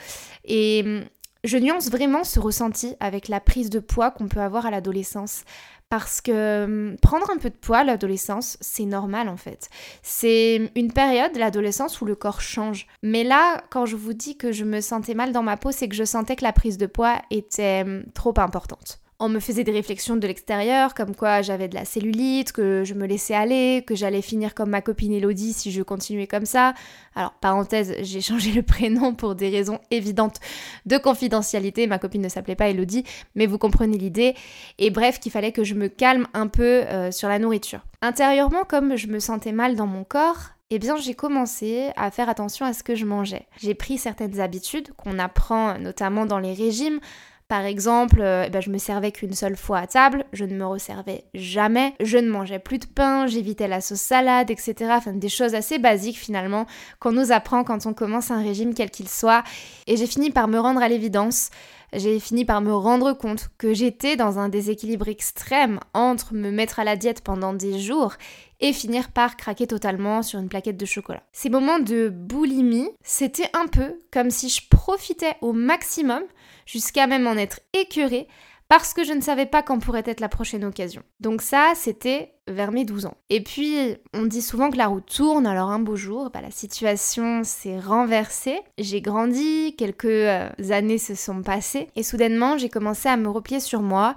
et 0.45 0.81
hum, 0.83 1.03
je 1.43 1.57
nuance 1.59 1.91
vraiment 1.91 2.23
ce 2.23 2.39
ressenti 2.39 2.95
avec 2.99 3.27
la 3.27 3.39
prise 3.39 3.69
de 3.69 3.79
poids 3.79 4.09
qu'on 4.09 4.27
peut 4.27 4.41
avoir 4.41 4.65
à 4.65 4.71
l'adolescence. 4.71 5.43
Parce 5.89 6.19
que 6.19 6.65
hum, 6.65 6.97
prendre 7.01 7.29
un 7.29 7.37
peu 7.37 7.49
de 7.49 7.55
poids 7.55 7.79
à 7.79 7.83
l'adolescence, 7.83 8.57
c'est 8.59 8.85
normal 8.85 9.29
en 9.29 9.37
fait. 9.37 9.69
C'est 10.01 10.71
une 10.75 10.91
période, 10.91 11.35
l'adolescence, 11.37 12.01
où 12.01 12.05
le 12.05 12.15
corps 12.15 12.41
change. 12.41 12.87
Mais 13.03 13.23
là, 13.23 13.63
quand 13.69 13.85
je 13.85 13.95
vous 13.95 14.13
dis 14.13 14.37
que 14.37 14.51
je 14.51 14.65
me 14.65 14.81
sentais 14.81 15.13
mal 15.13 15.31
dans 15.31 15.43
ma 15.43 15.55
peau, 15.55 15.71
c'est 15.71 15.87
que 15.87 15.95
je 15.95 16.03
sentais 16.03 16.35
que 16.35 16.43
la 16.43 16.53
prise 16.53 16.77
de 16.77 16.87
poids 16.87 17.21
était 17.31 17.83
hum, 17.85 18.03
trop 18.13 18.33
importante. 18.37 18.99
On 19.19 19.29
me 19.29 19.39
faisait 19.39 19.63
des 19.63 19.71
réflexions 19.71 20.15
de 20.15 20.27
l'extérieur, 20.27 20.93
comme 20.93 21.15
quoi 21.15 21.41
j'avais 21.41 21.67
de 21.67 21.73
la 21.73 21.85
cellulite, 21.85 22.51
que 22.51 22.83
je 22.83 22.93
me 22.93 23.07
laissais 23.07 23.33
aller, 23.33 23.83
que 23.87 23.95
j'allais 23.95 24.21
finir 24.21 24.53
comme 24.53 24.69
ma 24.69 24.81
copine 24.81 25.11
Elodie 25.11 25.53
si 25.53 25.71
je 25.71 25.81
continuais 25.81 26.27
comme 26.27 26.45
ça. 26.45 26.75
Alors, 27.15 27.33
parenthèse, 27.33 27.95
j'ai 28.01 28.21
changé 28.29 28.51
le 28.51 28.61
prénom 28.61 29.15
pour 29.15 29.33
des 29.33 29.49
raisons 29.49 29.79
évidentes 29.89 30.39
de 30.85 30.99
confidentialité. 30.99 31.87
Ma 31.87 31.97
copine 31.97 32.21
ne 32.21 32.29
s'appelait 32.29 32.55
pas 32.55 32.69
Elodie, 32.69 33.05
mais 33.33 33.47
vous 33.47 33.57
comprenez 33.57 33.97
l'idée. 33.97 34.35
Et 34.77 34.91
bref, 34.91 35.19
qu'il 35.19 35.31
fallait 35.31 35.51
que 35.51 35.63
je 35.63 35.73
me 35.73 35.87
calme 35.87 36.27
un 36.35 36.47
peu 36.47 36.63
euh, 36.63 37.09
sur 37.11 37.27
la 37.27 37.39
nourriture. 37.39 37.81
Intérieurement, 38.03 38.65
comme 38.65 38.97
je 38.97 39.07
me 39.07 39.19
sentais 39.19 39.51
mal 39.51 39.75
dans 39.75 39.87
mon 39.87 40.03
corps, 40.03 40.51
eh 40.69 40.79
bien 40.79 40.97
j'ai 40.97 41.13
commencé 41.13 41.89
à 41.95 42.11
faire 42.11 42.29
attention 42.29 42.65
à 42.65 42.73
ce 42.73 42.83
que 42.83 42.93
je 42.93 43.05
mangeais. 43.05 43.47
J'ai 43.57 43.73
pris 43.73 43.97
certaines 43.97 44.39
habitudes 44.39 44.91
qu'on 44.97 45.17
apprend 45.17 45.79
notamment 45.79 46.25
dans 46.25 46.39
les 46.39 46.53
régimes. 46.53 46.99
Par 47.47 47.63
exemple, 47.63 48.21
euh, 48.21 48.43
eh 48.45 48.49
ben, 48.49 48.61
je 48.61 48.69
me 48.69 48.77
servais 48.77 49.11
qu'une 49.11 49.33
seule 49.33 49.55
fois 49.55 49.79
à 49.79 49.87
table, 49.87 50.25
je 50.33 50.43
ne 50.43 50.55
me 50.55 50.65
resservais 50.65 51.23
jamais, 51.33 51.93
je 52.01 52.17
ne 52.17 52.29
mangeais 52.29 52.59
plus 52.59 52.77
de 52.77 52.85
pain, 52.85 53.25
j'évitais 53.25 53.69
la 53.69 53.79
sauce 53.79 54.01
salade, 54.01 54.51
etc. 54.51 54.75
Enfin, 54.89 55.13
des 55.13 55.29
choses 55.29 55.55
assez 55.55 55.79
basiques 55.79 56.17
finalement 56.17 56.65
qu'on 56.99 57.13
nous 57.13 57.31
apprend 57.31 57.63
quand 57.63 57.85
on 57.85 57.93
commence 57.93 58.31
un 58.31 58.43
régime 58.43 58.73
quel 58.73 58.91
qu'il 58.91 59.07
soit. 59.07 59.43
Et 59.87 59.95
j'ai 59.95 60.07
fini 60.07 60.29
par 60.29 60.49
me 60.49 60.59
rendre 60.59 60.81
à 60.81 60.89
l'évidence 60.89 61.49
j'ai 61.93 62.19
fini 62.19 62.43
par 62.43 62.61
me 62.61 62.73
rendre 62.73 63.13
compte 63.13 63.49
que 63.57 63.73
j'étais 63.73 64.15
dans 64.15 64.39
un 64.39 64.49
déséquilibre 64.49 65.07
extrême 65.07 65.79
entre 65.93 66.33
me 66.33 66.51
mettre 66.51 66.79
à 66.79 66.83
la 66.83 66.97
diète 66.97 67.21
pendant 67.21 67.53
des 67.53 67.79
jours 67.79 68.15
et 68.59 68.73
finir 68.73 69.09
par 69.09 69.37
craquer 69.37 69.67
totalement 69.67 70.21
sur 70.21 70.39
une 70.39 70.49
plaquette 70.49 70.77
de 70.77 70.85
chocolat. 70.85 71.23
Ces 71.31 71.49
moments 71.49 71.79
de 71.79 72.09
boulimie, 72.09 72.89
c'était 73.03 73.49
un 73.53 73.67
peu 73.67 73.99
comme 74.11 74.31
si 74.31 74.49
je 74.49 74.61
profitais 74.69 75.35
au 75.41 75.53
maximum, 75.53 76.23
jusqu'à 76.67 77.07
même 77.07 77.25
en 77.25 77.33
être 77.33 77.61
écœurée, 77.73 78.27
parce 78.69 78.93
que 78.93 79.03
je 79.03 79.13
ne 79.13 79.21
savais 79.21 79.45
pas 79.45 79.63
quand 79.63 79.79
pourrait 79.79 80.03
être 80.05 80.19
la 80.19 80.29
prochaine 80.29 80.65
occasion. 80.65 81.01
Donc 81.19 81.41
ça, 81.41 81.71
c'était 81.73 82.33
vers 82.47 82.71
mes 82.71 82.85
12 82.85 83.05
ans. 83.05 83.17
Et 83.29 83.41
puis, 83.41 83.95
on 84.13 84.25
dit 84.25 84.41
souvent 84.41 84.69
que 84.69 84.77
la 84.77 84.87
roue 84.87 85.01
tourne, 85.01 85.47
alors 85.47 85.69
un 85.69 85.79
beau 85.79 85.95
jour, 85.95 86.29
bah, 86.33 86.41
la 86.41 86.51
situation 86.51 87.43
s'est 87.43 87.79
renversée. 87.79 88.59
J'ai 88.77 89.01
grandi, 89.01 89.75
quelques 89.77 90.05
euh, 90.05 90.49
années 90.69 90.97
se 90.97 91.15
sont 91.15 91.41
passées, 91.41 91.87
et 91.95 92.03
soudainement, 92.03 92.57
j'ai 92.57 92.69
commencé 92.69 93.07
à 93.07 93.17
me 93.17 93.29
replier 93.29 93.61
sur 93.61 93.81
moi 93.81 94.15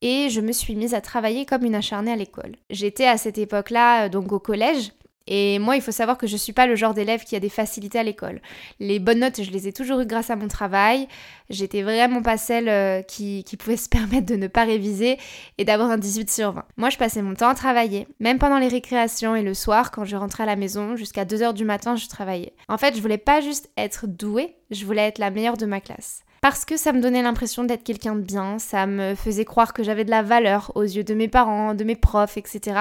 et 0.00 0.28
je 0.30 0.40
me 0.40 0.52
suis 0.52 0.76
mise 0.76 0.94
à 0.94 1.00
travailler 1.00 1.44
comme 1.44 1.64
une 1.64 1.74
acharnée 1.74 2.12
à 2.12 2.16
l'école. 2.16 2.54
J'étais 2.70 3.06
à 3.06 3.16
cette 3.16 3.38
époque-là 3.38 4.04
euh, 4.04 4.08
donc 4.08 4.32
au 4.32 4.38
collège 4.38 4.92
et 5.30 5.58
moi, 5.58 5.76
il 5.76 5.82
faut 5.82 5.92
savoir 5.92 6.16
que 6.16 6.26
je 6.26 6.38
suis 6.38 6.54
pas 6.54 6.66
le 6.66 6.74
genre 6.74 6.94
d'élève 6.94 7.22
qui 7.22 7.36
a 7.36 7.40
des 7.40 7.50
facilités 7.50 7.98
à 7.98 8.02
l'école. 8.02 8.40
Les 8.80 8.98
bonnes 8.98 9.20
notes, 9.20 9.42
je 9.42 9.50
les 9.50 9.68
ai 9.68 9.74
toujours 9.74 10.00
eues 10.00 10.06
grâce 10.06 10.30
à 10.30 10.36
mon 10.36 10.48
travail. 10.48 11.06
J'étais 11.50 11.82
vraiment 11.82 12.22
pas 12.22 12.38
celle 12.38 12.70
euh, 12.70 13.02
qui, 13.02 13.44
qui, 13.44 13.58
pouvait 13.58 13.76
se 13.78 13.90
permettre 13.90 14.24
de 14.24 14.36
ne 14.36 14.46
pas 14.46 14.64
réviser 14.64 15.18
et 15.58 15.66
d'avoir 15.66 15.90
un 15.90 15.98
18 15.98 16.30
sur 16.30 16.52
20. 16.52 16.64
Moi, 16.78 16.88
je 16.88 16.96
passais 16.96 17.20
mon 17.20 17.34
temps 17.34 17.50
à 17.50 17.54
travailler. 17.54 18.08
Même 18.20 18.38
pendant 18.38 18.58
les 18.58 18.68
récréations 18.68 19.36
et 19.36 19.42
le 19.42 19.52
soir, 19.52 19.90
quand 19.90 20.06
je 20.06 20.16
rentrais 20.16 20.44
à 20.44 20.46
la 20.46 20.56
maison, 20.56 20.96
jusqu'à 20.96 21.26
2h 21.26 21.52
du 21.52 21.66
matin, 21.66 21.94
je 21.94 22.08
travaillais. 22.08 22.54
En 22.68 22.78
fait, 22.78 22.96
je 22.96 23.02
voulais 23.02 23.18
pas 23.18 23.42
juste 23.42 23.68
être 23.76 24.06
douée, 24.06 24.56
je 24.70 24.86
voulais 24.86 25.08
être 25.08 25.18
la 25.18 25.30
meilleure 25.30 25.58
de 25.58 25.66
ma 25.66 25.82
classe 25.82 26.22
parce 26.40 26.64
que 26.64 26.76
ça 26.76 26.92
me 26.92 27.00
donnait 27.00 27.22
l'impression 27.22 27.64
d'être 27.64 27.84
quelqu'un 27.84 28.14
de 28.14 28.20
bien, 28.20 28.58
ça 28.58 28.86
me 28.86 29.14
faisait 29.14 29.44
croire 29.44 29.72
que 29.72 29.82
j'avais 29.82 30.04
de 30.04 30.10
la 30.10 30.22
valeur 30.22 30.72
aux 30.74 30.82
yeux 30.82 31.04
de 31.04 31.14
mes 31.14 31.28
parents, 31.28 31.74
de 31.74 31.84
mes 31.84 31.96
profs, 31.96 32.36
etc. 32.36 32.80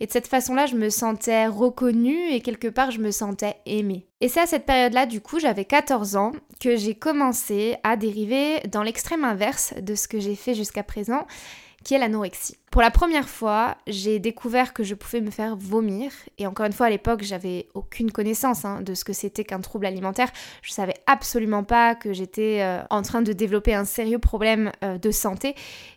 Et 0.00 0.06
de 0.06 0.12
cette 0.12 0.26
façon-là, 0.26 0.66
je 0.66 0.76
me 0.76 0.90
sentais 0.90 1.46
reconnue 1.46 2.30
et 2.30 2.40
quelque 2.40 2.68
part, 2.68 2.90
je 2.90 3.00
me 3.00 3.10
sentais 3.10 3.56
aimée. 3.66 4.06
Et 4.20 4.28
c'est 4.28 4.40
à 4.40 4.46
cette 4.46 4.66
période-là, 4.66 5.06
du 5.06 5.20
coup, 5.20 5.38
j'avais 5.38 5.64
14 5.64 6.16
ans, 6.16 6.32
que 6.60 6.76
j'ai 6.76 6.94
commencé 6.94 7.76
à 7.82 7.96
dériver 7.96 8.60
dans 8.70 8.82
l'extrême 8.82 9.24
inverse 9.24 9.74
de 9.80 9.94
ce 9.94 10.08
que 10.08 10.18
j'ai 10.18 10.34
fait 10.34 10.54
jusqu'à 10.54 10.82
présent, 10.82 11.26
qui 11.86 11.94
est 11.94 11.98
l'anorexie. 11.98 12.58
Pour 12.72 12.82
la 12.82 12.90
première 12.90 13.28
fois, 13.28 13.76
j'ai 13.86 14.18
découvert 14.18 14.74
que 14.74 14.82
je 14.82 14.96
pouvais 14.96 15.20
me 15.20 15.30
faire 15.30 15.54
vomir. 15.54 16.10
Et 16.36 16.48
encore 16.48 16.66
une 16.66 16.72
fois, 16.72 16.86
à 16.86 16.90
l'époque, 16.90 17.22
j'avais 17.22 17.68
aucune 17.74 18.10
connaissance 18.10 18.64
hein, 18.64 18.80
de 18.80 18.92
ce 18.92 19.04
que 19.04 19.12
c'était 19.12 19.44
qu'un 19.44 19.60
trouble 19.60 19.86
alimentaire. 19.86 20.32
Je 20.62 20.72
savais 20.72 20.96
absolument 21.06 21.62
pas 21.62 21.94
que 21.94 22.12
j'étais 22.12 22.58
euh, 22.62 22.82
en 22.90 23.02
train 23.02 23.22
de 23.22 23.32
développer 23.32 23.72
un 23.72 23.84
sérieux 23.84 24.18
problème 24.18 24.72
euh, 24.82 24.98
de 24.98 25.12
santé. 25.12 25.54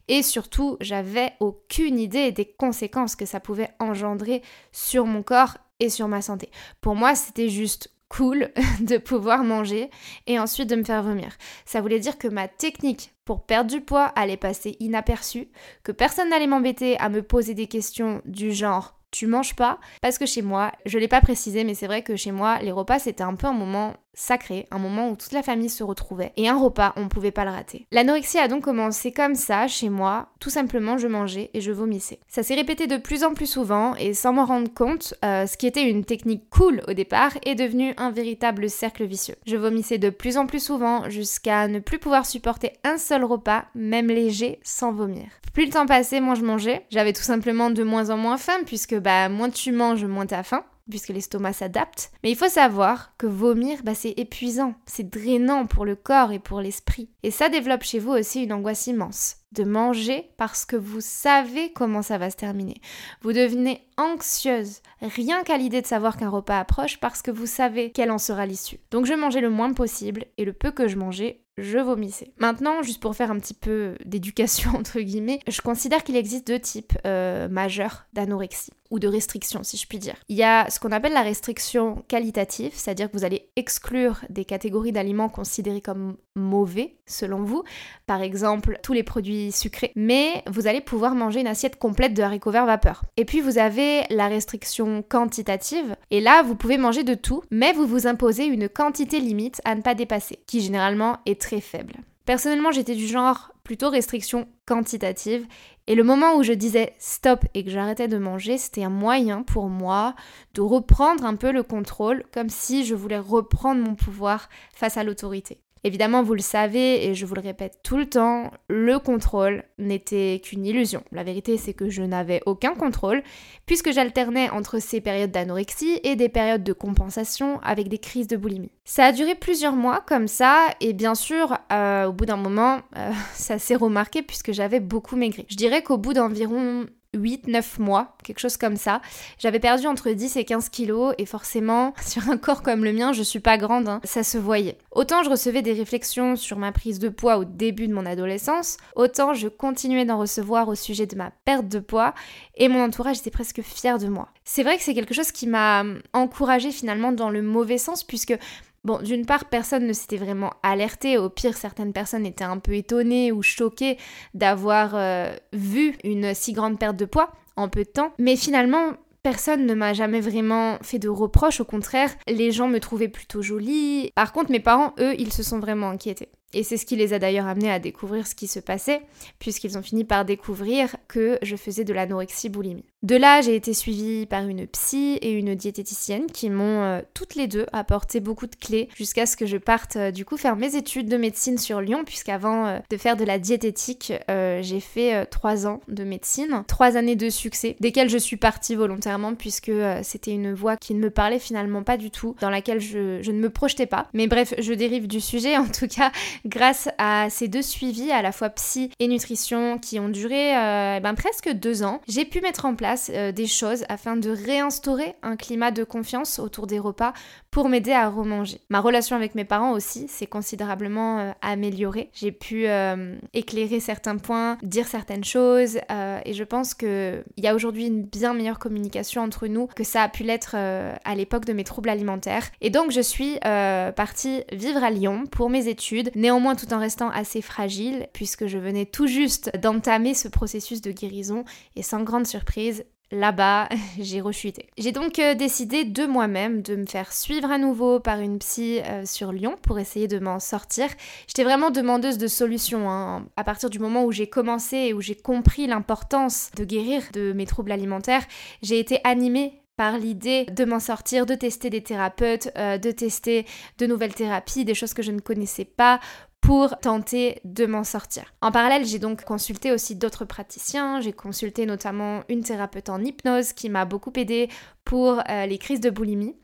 Et 0.08 0.22
surtout, 0.22 0.78
j'avais 0.80 1.34
aucune 1.40 1.98
idée 1.98 2.32
des 2.32 2.46
conséquences 2.46 3.16
que 3.16 3.26
ça 3.26 3.40
pouvait 3.40 3.72
engendrer 3.80 4.44
sur 4.72 5.08
mon 5.08 5.24
corps 5.24 5.58
et 5.80 5.90
sur 5.90 6.08
ma 6.08 6.22
santé. 6.22 6.52
Pour 6.82 6.94
moi, 6.94 7.16
c'était 7.16 7.50
juste 7.50 7.90
cool 8.10 8.50
de 8.82 8.98
pouvoir 8.98 9.44
manger 9.44 9.90
et 10.28 10.40
ensuite 10.40 10.70
de 10.70 10.76
me 10.76 10.84
faire 10.84 11.04
vomir. 11.04 11.38
Ça 11.66 11.82
voulait 11.82 12.00
dire 12.00 12.18
que 12.18 12.28
ma 12.28 12.48
technique 12.48 13.14
pour 13.26 13.46
perdre 13.46 13.70
du 13.70 13.82
poids 13.82 14.06
allait 14.16 14.38
passer 14.38 14.76
inaperçue, 14.80 15.50
que 15.84 15.92
personne 15.92 16.30
n'allait 16.30 16.48
m'embêter 16.48 17.00
à 17.00 17.10
me 17.10 17.22
poser 17.22 17.54
des 17.54 17.68
questions 17.68 18.22
du 18.26 18.52
genre 18.52 19.00
tu 19.12 19.26
manges 19.26 19.56
pas 19.56 19.80
parce 20.02 20.18
que 20.18 20.26
chez 20.26 20.42
moi, 20.42 20.72
je 20.86 21.00
l'ai 21.00 21.08
pas 21.08 21.22
précisé 21.22 21.64
mais 21.64 21.74
c'est 21.74 21.88
vrai 21.88 22.04
que 22.04 22.16
chez 22.16 22.32
moi 22.32 22.60
les 22.62 22.72
repas 22.72 23.00
c'était 23.00 23.24
un 23.24 23.36
peu 23.36 23.48
un 23.48 23.54
moment 23.54 23.96
sacré, 24.14 24.68
un 24.72 24.80
moment 24.80 25.10
où 25.10 25.16
toute 25.16 25.32
la 25.32 25.44
famille 25.44 25.70
se 25.70 25.84
retrouvait 25.84 26.34
et 26.38 26.50
un 26.50 26.58
repas 26.58 26.94
on 26.96 27.04
ne 27.04 27.08
pouvait 27.08 27.32
pas 27.32 27.46
le 27.46 27.52
rater. 27.52 27.88
L'anorexie 27.92 28.40
a 28.40 28.48
donc 28.48 28.64
commencé 28.64 29.12
comme 29.12 29.36
ça 29.36 29.68
chez 29.68 29.90
moi, 29.90 30.30
tout 30.40 30.50
simplement 30.50 30.98
je 30.98 31.08
mangeais 31.08 31.50
et 31.54 31.62
je 31.62 31.72
vomissais. 31.72 32.20
Ça 32.28 32.44
s'est 32.44 32.56
répété 32.56 32.88
de 32.88 32.98
plus 32.98 33.24
en 33.24 33.34
plus 33.34 33.48
souvent 33.48 33.96
et 33.96 34.14
sans 34.14 34.34
m'en 34.34 34.46
rendre 34.46 34.74
compte, 34.74 35.14
euh, 35.24 35.46
ce 35.46 35.58
qui 35.58 35.68
était 35.68 35.90
une 35.90 36.06
technique 36.06 36.50
cool 36.50 36.82
au 36.88 36.94
départ 36.94 37.32
est 37.46 37.56
devenu 37.56 37.94
un 37.98 38.12
véritable 38.12 38.70
cercle 38.70 39.06
vicieux. 39.06 39.36
Je 39.46 39.56
vomissais 39.56 39.98
de 39.98 40.10
plus 40.10 40.38
en 40.38 40.46
plus 40.46 40.64
souvent 40.64 41.10
jusqu'à 41.10 41.68
ne 41.68 41.80
plus 41.80 42.00
pouvoir 42.00 42.26
supporter 42.26 42.74
un 42.84 42.98
seul 42.98 43.24
repas, 43.24 43.66
même 43.76 44.08
léger, 44.08 44.60
sans 44.64 44.92
vomir. 44.92 45.28
Plus 45.54 45.66
le 45.66 45.72
temps 45.72 45.86
passait, 45.86 46.22
moins 46.22 46.36
je 46.36 46.46
mangeais. 46.46 46.86
J'avais 46.90 47.14
tout 47.14 47.24
simplement 47.24 47.70
de 47.70 47.84
moins 47.84 48.10
en 48.10 48.18
moins 48.18 48.38
faim 48.38 48.60
puisque 48.66 48.96
bah 48.96 49.30
moins 49.30 49.50
tu 49.50 49.72
manges, 49.72 50.06
moins 50.06 50.26
t'as 50.26 50.44
faim 50.44 50.64
puisque 50.90 51.10
l'estomac 51.10 51.54
s'adapte. 51.54 52.12
Mais 52.24 52.32
il 52.32 52.36
faut 52.36 52.50
savoir 52.50 53.14
que 53.18 53.28
vomir, 53.28 53.80
bah, 53.84 53.96
c'est 53.96 54.14
épuisant, 54.18 54.76
c'est 54.86 55.10
drainant 55.10 55.66
pour 55.66 55.86
le 55.86 55.96
corps 55.96 56.32
et 56.32 56.40
pour 56.40 56.62
l'esprit. 56.62 57.10
Et 57.24 57.32
ça 57.32 57.50
développe 57.50 57.84
chez 57.84 58.00
vous 58.00 58.12
aussi 58.12 58.44
une 58.44 58.54
angoisse 58.54 58.88
immense 58.88 59.38
de 59.52 59.64
manger 59.64 60.30
parce 60.38 60.66
que 60.66 60.76
vous 60.76 61.02
savez 61.02 61.72
comment 61.74 62.02
ça 62.02 62.18
va 62.18 62.30
se 62.30 62.36
terminer. 62.36 62.82
Vous 63.22 63.34
devenez 63.34 63.82
anxieuse 63.98 64.82
rien 65.02 65.44
qu'à 65.44 65.58
l'idée 65.58 65.82
de 65.82 65.88
savoir 65.88 66.18
qu'un 66.18 66.30
repas 66.30 66.60
approche 66.60 67.00
parce 67.00 67.22
que 67.22 67.32
vous 67.32 67.48
savez 67.48 67.92
quelle 67.92 68.12
en 68.12 68.18
sera 68.18 68.46
l'issue. 68.46 68.80
Donc 68.92 69.06
je 69.06 69.14
mangeais 69.14 69.42
le 69.42 69.50
moins 69.50 69.74
possible 69.74 70.26
et 70.38 70.46
le 70.46 70.54
peu 70.54 70.72
que 70.72 70.88
je 70.88 70.98
mangeais, 70.98 71.42
je 71.58 71.80
vomissais. 71.80 72.32
Maintenant, 72.38 72.84
juste 72.84 73.02
pour 73.02 73.16
faire 73.16 73.32
un 73.32 73.40
petit 73.40 73.54
peu 73.54 73.96
d'éducation 74.06 74.72
entre 74.76 75.00
guillemets, 75.00 75.40
je 75.48 75.62
considère 75.62 76.04
qu'il 76.04 76.16
existe 76.16 76.48
deux 76.48 76.60
types 76.60 76.98
euh, 77.06 77.48
majeurs 77.50 78.06
d'anorexie 78.14 78.72
ou 78.92 79.00
de 79.00 79.08
restriction 79.08 79.64
si 79.64 79.78
je 79.78 79.88
puis 79.88 80.00
dire. 80.00 80.16
Il 80.30 80.38
y 80.38 80.44
a 80.44 80.70
ce 80.70 80.80
qu'on 80.80 80.92
appelle 80.92 81.14
la 81.14 81.22
restriction 81.22 82.04
qualitative, 82.08 82.72
c'est-à-dire 82.74 83.10
que 83.10 83.18
vous 83.18 83.24
allez 83.24 83.50
exclure 83.56 84.22
des 84.30 84.46
catégories 84.46 84.92
d'aliments 84.92 85.30
considérés 85.30 85.82
comme 85.82 86.18
mauvais 86.36 86.96
selon 87.06 87.44
vous, 87.44 87.64
par 88.06 88.22
exemple 88.22 88.80
tous 88.84 88.94
les 88.94 89.04
produits 89.04 89.52
sucrés, 89.52 89.92
mais 89.96 90.44
vous 90.48 90.68
allez 90.68 90.82
pouvoir 90.82 91.16
manger 91.16 91.42
une 91.42 91.48
assiette 91.48 91.78
complète 91.78 92.14
de 92.14 92.24
haricots 92.24 92.52
verts 92.52 92.66
vapeur. 92.66 93.04
Et 93.18 93.26
puis 93.26 93.42
vous 93.42 93.58
avez 93.58 94.04
la 94.10 94.28
restriction 94.28 95.02
quantitative, 95.02 95.96
et 96.12 96.22
là 96.22 96.44
vous 96.44 96.56
pouvez 96.56 96.78
manger 96.78 97.04
de 97.04 97.16
tout, 97.16 97.44
mais 97.52 97.74
vous 97.74 97.86
vous 97.86 98.08
imposez 98.08 98.46
une 98.46 98.70
quantité 98.70 99.20
limite 99.20 99.62
à 99.66 99.76
ne 99.76 99.82
pas 99.82 99.96
dépasser, 99.96 100.40
qui 100.48 100.62
généralement 100.62 101.18
est 101.26 101.42
très 101.42 101.62
faible. 101.62 101.94
Personnellement, 102.30 102.72
j'étais 102.72 102.94
du 102.94 103.08
genre 103.08 103.52
plutôt 103.64 103.90
restriction 103.90 104.48
quantitative. 104.68 105.48
Et 105.90 105.96
le 105.96 106.04
moment 106.04 106.36
où 106.36 106.44
je 106.44 106.54
disais 106.54 106.94
stop 107.00 107.46
et 107.56 107.64
que 107.64 107.72
j'arrêtais 107.72 108.08
de 108.08 108.20
manger, 108.20 108.60
c'était 108.60 108.84
un 108.84 108.92
moyen 108.92 109.42
pour 109.42 109.70
moi 109.70 110.14
de 110.54 110.62
reprendre 110.62 111.26
un 111.26 111.36
peu 111.36 111.52
le 111.52 111.64
contrôle, 111.64 112.26
comme 112.32 112.50
si 112.50 112.86
je 112.86 112.94
voulais 112.94 113.18
reprendre 113.18 113.84
mon 113.84 113.96
pouvoir 113.96 114.50
face 114.72 114.98
à 114.98 115.04
l'autorité. 115.04 115.60
Évidemment, 115.84 116.24
vous 116.24 116.34
le 116.34 116.42
savez 116.42 117.06
et 117.06 117.16
je 117.16 117.26
vous 117.26 117.36
le 117.36 117.42
répète 117.42 117.80
tout 117.84 117.98
le 117.98 118.06
temps, 118.06 118.52
le 118.68 119.00
contrôle 119.00 119.64
n'était 119.78 120.42
qu'une 120.44 120.66
illusion. 120.66 121.04
La 121.12 121.24
vérité, 121.24 121.58
c'est 121.58 121.74
que 121.74 121.90
je 121.90 122.02
n'avais 122.02 122.42
aucun 122.46 122.76
contrôle 122.76 123.24
puisque 123.66 123.92
j'alternais 123.92 124.50
entre 124.50 124.80
ces 124.80 125.00
périodes 125.00 125.32
d'anorexie 125.32 126.00
et 126.04 126.16
des 126.16 126.30
périodes 126.30 126.64
de 126.64 126.74
compensation 126.74 127.60
avec 127.62 127.88
des 127.88 127.98
crises 127.98 128.28
de 128.28 128.38
boulimie. 128.38 128.72
Ça 128.84 129.06
a 129.06 129.12
duré 129.12 129.36
plusieurs 129.36 129.76
mois 129.76 130.04
comme 130.06 130.28
ça 130.28 130.68
et 130.82 130.94
bien 130.94 131.16
sûr, 131.16 131.58
euh, 131.72 132.08
au 132.08 132.14
bout 132.14 132.26
d'un 132.26 132.38
moment, 132.38 132.80
euh, 132.98 133.12
ça 133.34 133.60
s'est 133.60 133.76
remarqué 133.76 134.22
puisque 134.22 134.52
j'avais 134.52 134.80
beaucoup 134.80 135.16
maigri. 135.16 135.46
Je 135.50 135.56
dirais 135.56 135.82
qu'au 135.82 135.98
bout 135.98 136.14
d'environ 136.14 136.86
8-9 137.16 137.82
mois, 137.82 138.16
quelque 138.24 138.40
chose 138.40 138.58
comme 138.58 138.76
ça. 138.76 139.02
J'avais 139.40 139.60
perdu 139.60 139.88
entre 139.88 140.12
10 140.12 140.38
et 140.38 140.46
15 140.46 140.70
kilos 140.70 141.14
et 141.18 141.26
forcément, 141.26 141.94
sur 142.06 142.30
un 142.30 142.38
corps 142.38 142.62
comme 142.62 142.84
le 142.84 142.94
mien, 142.94 143.14
je 143.14 143.24
suis 143.24 143.40
pas 143.40 143.58
grande, 143.58 143.88
hein, 143.88 144.00
ça 144.04 144.24
se 144.24 144.38
voyait. 144.38 144.78
Autant 144.92 145.24
je 145.24 145.30
recevais 145.30 145.62
des 145.62 145.74
réflexions 145.74 146.36
sur 146.36 146.58
ma 146.58 146.72
prise 146.72 147.00
de 147.00 147.10
poids 147.10 147.38
au 147.38 147.46
début 147.46 147.88
de 147.88 147.94
mon 147.94 148.06
adolescence, 148.06 148.78
autant 148.96 149.34
je 149.34 149.48
continuais 149.48 150.06
d'en 150.06 150.20
recevoir 150.20 150.68
au 150.68 150.76
sujet 150.76 151.08
de 151.08 151.16
ma 151.16 151.32
perte 151.46 151.68
de 151.68 151.80
poids 151.80 152.14
et 152.56 152.68
mon 152.68 152.84
entourage 152.84 153.20
était 153.20 153.32
presque 153.32 153.62
fier 153.62 153.98
de 153.98 154.08
moi. 154.08 154.30
C'est 154.44 154.64
vrai 154.64 154.78
que 154.78 154.84
c'est 154.84 154.94
quelque 154.94 155.14
chose 155.14 155.32
qui 155.32 155.48
m'a 155.48 155.84
encouragée 156.14 156.72
finalement 156.72 157.12
dans 157.12 157.30
le 157.30 157.42
mauvais 157.42 157.78
sens 157.78 158.04
puisque 158.04 158.38
Bon, 158.84 159.00
d'une 159.02 159.26
part, 159.26 159.46
personne 159.46 159.86
ne 159.86 159.94
s'était 159.94 160.18
vraiment 160.18 160.54
alerté. 160.64 161.18
Au 161.18 161.30
pire, 161.30 161.58
certaines 161.58 161.94
personnes 161.94 162.26
étaient 162.26 162.44
un 162.44 162.60
peu 162.60 162.74
étonnées 162.74 163.32
ou 163.32 163.42
choquées 163.42 163.98
d'avoir 164.34 164.96
euh, 164.96 165.32
vu 165.54 165.96
une 166.04 166.34
si 166.34 166.54
grande 166.54 166.80
perte 166.80 166.96
de 166.96 167.06
poids 167.06 167.32
en 167.56 167.70
peu 167.70 167.84
de 167.84 167.90
temps. 167.90 168.14
Mais 168.18 168.36
finalement, 168.36 168.94
personne 169.24 169.66
ne 169.66 169.74
m'a 169.74 169.94
jamais 169.94 170.22
vraiment 170.22 170.78
fait 170.82 171.00
de 171.00 171.10
reproches. 171.10 171.60
Au 171.60 171.66
contraire, 171.66 172.16
les 172.28 172.52
gens 172.52 172.68
me 172.68 172.80
trouvaient 172.80 173.10
plutôt 173.10 173.42
jolie. 173.42 174.12
Par 174.16 174.32
contre, 174.32 174.52
mes 174.52 174.60
parents, 174.60 174.94
eux, 175.00 175.14
ils 175.20 175.34
se 175.34 175.44
sont 175.44 175.60
vraiment 175.60 175.90
inquiétés. 175.90 176.30
Et 176.54 176.64
c'est 176.64 176.78
ce 176.78 176.86
qui 176.86 176.96
les 176.96 177.14
a 177.14 177.20
d'ailleurs 177.20 177.48
amenés 177.48 177.72
à 177.72 177.80
découvrir 177.80 178.26
ce 178.28 178.36
qui 178.36 178.48
se 178.48 178.60
passait, 178.60 179.02
puisqu'ils 179.38 179.78
ont 179.78 179.82
fini 179.82 180.04
par 180.04 180.26
découvrir 180.26 180.96
que 181.08 181.38
je 181.42 181.56
faisais 181.56 181.84
de 181.84 181.94
l'anorexie 181.94 182.50
boulimie. 182.50 182.86
De 183.02 183.16
là, 183.16 183.40
j'ai 183.40 183.56
été 183.56 183.74
suivie 183.74 184.26
par 184.26 184.46
une 184.46 184.68
psy 184.68 185.18
et 185.22 185.32
une 185.32 185.56
diététicienne 185.56 186.26
qui 186.26 186.50
m'ont 186.50 186.82
euh, 186.82 187.02
toutes 187.14 187.36
les 187.36 187.48
deux 187.48 187.66
apporté 187.72 188.20
beaucoup 188.20 188.46
de 188.46 188.56
clés 188.56 188.90
jusqu'à 188.94 189.26
ce 189.26 189.38
que 189.38 189.46
je 189.46 189.56
parte 189.56 189.96
euh, 189.96 190.12
du 190.12 190.26
coup 190.26 190.36
faire 190.36 190.58
mes 190.58 190.76
études 190.76 191.08
de 191.08 191.16
médecine 191.16 191.58
sur 191.58 191.80
Lyon, 191.80 192.04
puisqu'avant 192.06 192.66
euh, 192.66 192.80
de 192.90 192.98
faire 192.98 193.16
de 193.16 193.24
la 193.24 193.40
diététique, 193.40 194.12
j'ai 194.28 194.80
fait 194.80 195.26
trois 195.28 195.68
ans 195.68 195.82
de 195.88 196.04
médecine, 196.04 196.64
trois 196.68 196.98
années 196.98 197.16
de 197.16 197.30
succès, 197.30 197.76
desquelles 197.80 198.10
je 198.10 198.18
suis 198.18 198.38
partie 198.38 198.76
volontairement 198.76 199.34
puisque 199.36 199.72
c'était 200.04 200.32
une 200.32 200.54
voie 200.54 200.78
qui 200.78 200.94
ne 200.94 201.00
me 201.00 201.10
parlait 201.10 201.40
finalement 201.40 201.84
pas 201.84 201.98
du 201.98 202.12
tout, 202.12 202.36
dans 202.42 202.50
laquelle 202.50 202.80
je, 202.80 203.22
je 203.22 203.32
ne 203.32 203.40
me 203.40 203.50
projetais 203.50 203.86
pas. 203.86 204.08
Mais 204.14 204.28
bref, 204.28 204.54
je 204.58 204.74
dérive 204.74 205.08
du 205.08 205.22
sujet. 205.22 205.58
En 205.60 205.68
tout 205.68 205.88
cas, 205.88 206.12
grâce 206.46 206.90
à 206.98 207.30
ces 207.30 207.48
deux 207.48 207.62
suivis, 207.62 208.12
à 208.12 208.22
la 208.22 208.32
fois 208.32 208.50
psy 208.50 208.92
et 209.00 209.08
nutrition, 209.08 209.78
qui 209.78 210.00
ont 210.00 210.10
duré 210.10 210.52
eh 210.52 211.00
ben, 211.02 211.14
presque 211.16 211.50
deux 211.54 211.84
ans, 211.84 212.02
j'ai 212.08 212.26
pu 212.26 212.42
mettre 212.42 212.66
en 212.66 212.76
place 212.76 213.12
euh, 213.14 213.32
des 213.32 213.48
choses 213.48 213.84
afin 213.90 214.18
de 214.18 214.30
réinstaurer 214.30 215.16
un 215.22 215.36
climat 215.36 215.72
de 215.72 215.84
confiance 215.84 216.40
autour 216.40 216.68
des 216.68 216.80
repas 216.80 217.14
pour 217.52 217.70
m'aider 217.70 217.92
à 217.92 218.10
remanger. 218.10 218.62
Ma 218.70 218.80
relation 218.80 219.16
avec 219.16 219.36
mes 219.36 219.46
parents 219.46 219.72
aussi 219.72 220.08
s'est 220.08 220.28
considérablement 220.28 221.20
euh, 221.20 221.32
améliorée. 221.42 222.10
J'ai 222.14 222.32
pu 222.32 222.68
euh, 222.68 223.16
éclairer 223.34 223.80
certains 223.80 224.18
points, 224.18 224.58
dire 224.64 224.88
certaines 224.88 225.24
choses 225.24 225.80
et 226.26 226.34
je 226.34 226.44
pense 226.44 226.74
qu'il 226.74 227.24
y 227.38 227.48
a 227.48 227.56
aujourd'hui 227.56 227.88
une 227.88 228.04
bien 228.04 228.34
meilleure 228.34 228.60
communication 228.60 229.22
entre 229.22 229.48
nous 229.48 229.68
que 229.68 229.84
ça 229.84 230.04
a 230.04 230.10
pu 230.10 230.24
l'être 230.24 230.56
à 230.56 231.16
l'époque 231.16 231.46
de 231.46 231.54
mes 231.54 231.64
troubles 231.64 231.90
alimentaires. 231.90 232.50
Et 232.62 232.70
donc 232.70 232.92
je 232.92 233.02
suis 233.02 233.40
partie 233.40 234.44
vivre 234.52 234.84
à 234.84 234.90
Lyon 234.90 235.24
pour 235.30 235.50
mes 235.50 235.68
études, 235.68 236.12
néanmoins 236.30 236.56
tout 236.56 236.72
en 236.74 236.80
restant 236.80 237.10
assez 237.10 237.42
fragile 237.42 238.08
puisque 238.14 238.46
je 238.46 238.60
venais 238.60 238.86
tout 238.86 239.08
juste 239.08 239.52
d'entamer 239.58 240.14
ce 240.14 240.28
processus 240.28 240.80
de 240.80 240.92
guérison 240.92 241.44
et 241.76 241.82
sans 241.82 242.04
grande 242.04 242.28
surprise, 242.28 242.86
là-bas, 243.12 243.68
j'ai 244.00 244.22
rechuté. 244.22 244.68
J'ai 244.78 244.92
donc 244.92 245.18
euh, 245.18 245.34
décidé 245.34 245.86
de 245.86 246.06
moi-même 246.06 246.62
de 246.62 246.76
me 246.76 246.86
faire 246.86 247.12
suivre 247.14 247.50
à 247.50 247.58
nouveau 247.58 248.00
par 248.00 248.20
une 248.20 248.38
psy 248.38 248.80
euh, 248.86 249.06
sur 249.06 249.32
Lyon 249.32 249.56
pour 249.64 249.80
essayer 249.80 250.08
de 250.08 250.20
m'en 250.20 250.40
sortir. 250.40 250.88
J'étais 251.26 251.44
vraiment 251.44 251.72
demandeuse 251.72 252.20
de 252.20 252.28
solutions. 252.28 252.92
Hein. 252.92 253.26
À 253.36 253.44
partir 253.44 253.72
du 253.72 253.80
moment 253.80 254.06
où 254.06 254.12
j'ai 254.12 254.28
commencé 254.28 254.78
et 254.78 254.94
où 254.94 255.02
j'ai 255.02 255.16
compris 255.16 255.66
l'importance 255.66 256.52
de 256.56 256.64
guérir 256.64 257.02
de 257.12 257.34
mes 257.34 257.48
troubles 257.48 257.72
alimentaires, 257.72 258.28
j'ai 258.62 258.78
été 258.78 259.00
animée 259.04 259.64
par 259.80 259.98
l'idée 259.98 260.44
de 260.44 260.66
m'en 260.66 260.82
sortir, 260.82 261.26
de 261.26 261.36
tester 261.36 261.70
des 261.70 261.82
thérapeutes, 261.82 262.50
euh, 262.58 262.78
de 262.78 262.92
tester 262.92 263.46
de 263.78 263.86
nouvelles 263.86 264.14
thérapies, 264.14 264.66
des 264.66 264.74
choses 264.74 264.94
que 264.94 265.02
je 265.02 265.14
ne 265.14 265.22
connaissais 265.22 265.64
pas 265.64 266.02
pour 266.42 266.78
tenter 266.80 267.40
de 267.46 267.66
m'en 267.66 267.86
sortir. 267.86 268.34
En 268.42 268.52
parallèle, 268.52 268.86
j'ai 268.86 269.00
donc 269.00 269.24
consulté 269.24 269.72
aussi 269.72 269.96
d'autres 269.96 270.26
praticiens, 270.26 271.00
j'ai 271.00 271.14
consulté 271.14 271.66
notamment 271.66 272.24
une 272.28 272.44
thérapeute 272.44 272.90
en 272.90 273.02
hypnose 273.02 273.54
qui 273.54 273.70
m'a 273.70 273.86
beaucoup 273.86 274.12
aidé 274.18 274.50
pour 274.90 275.22
euh, 275.30 275.46
les 275.46 275.60
crises 275.60 275.82
de 275.82 275.92
boulimie 275.92 276.36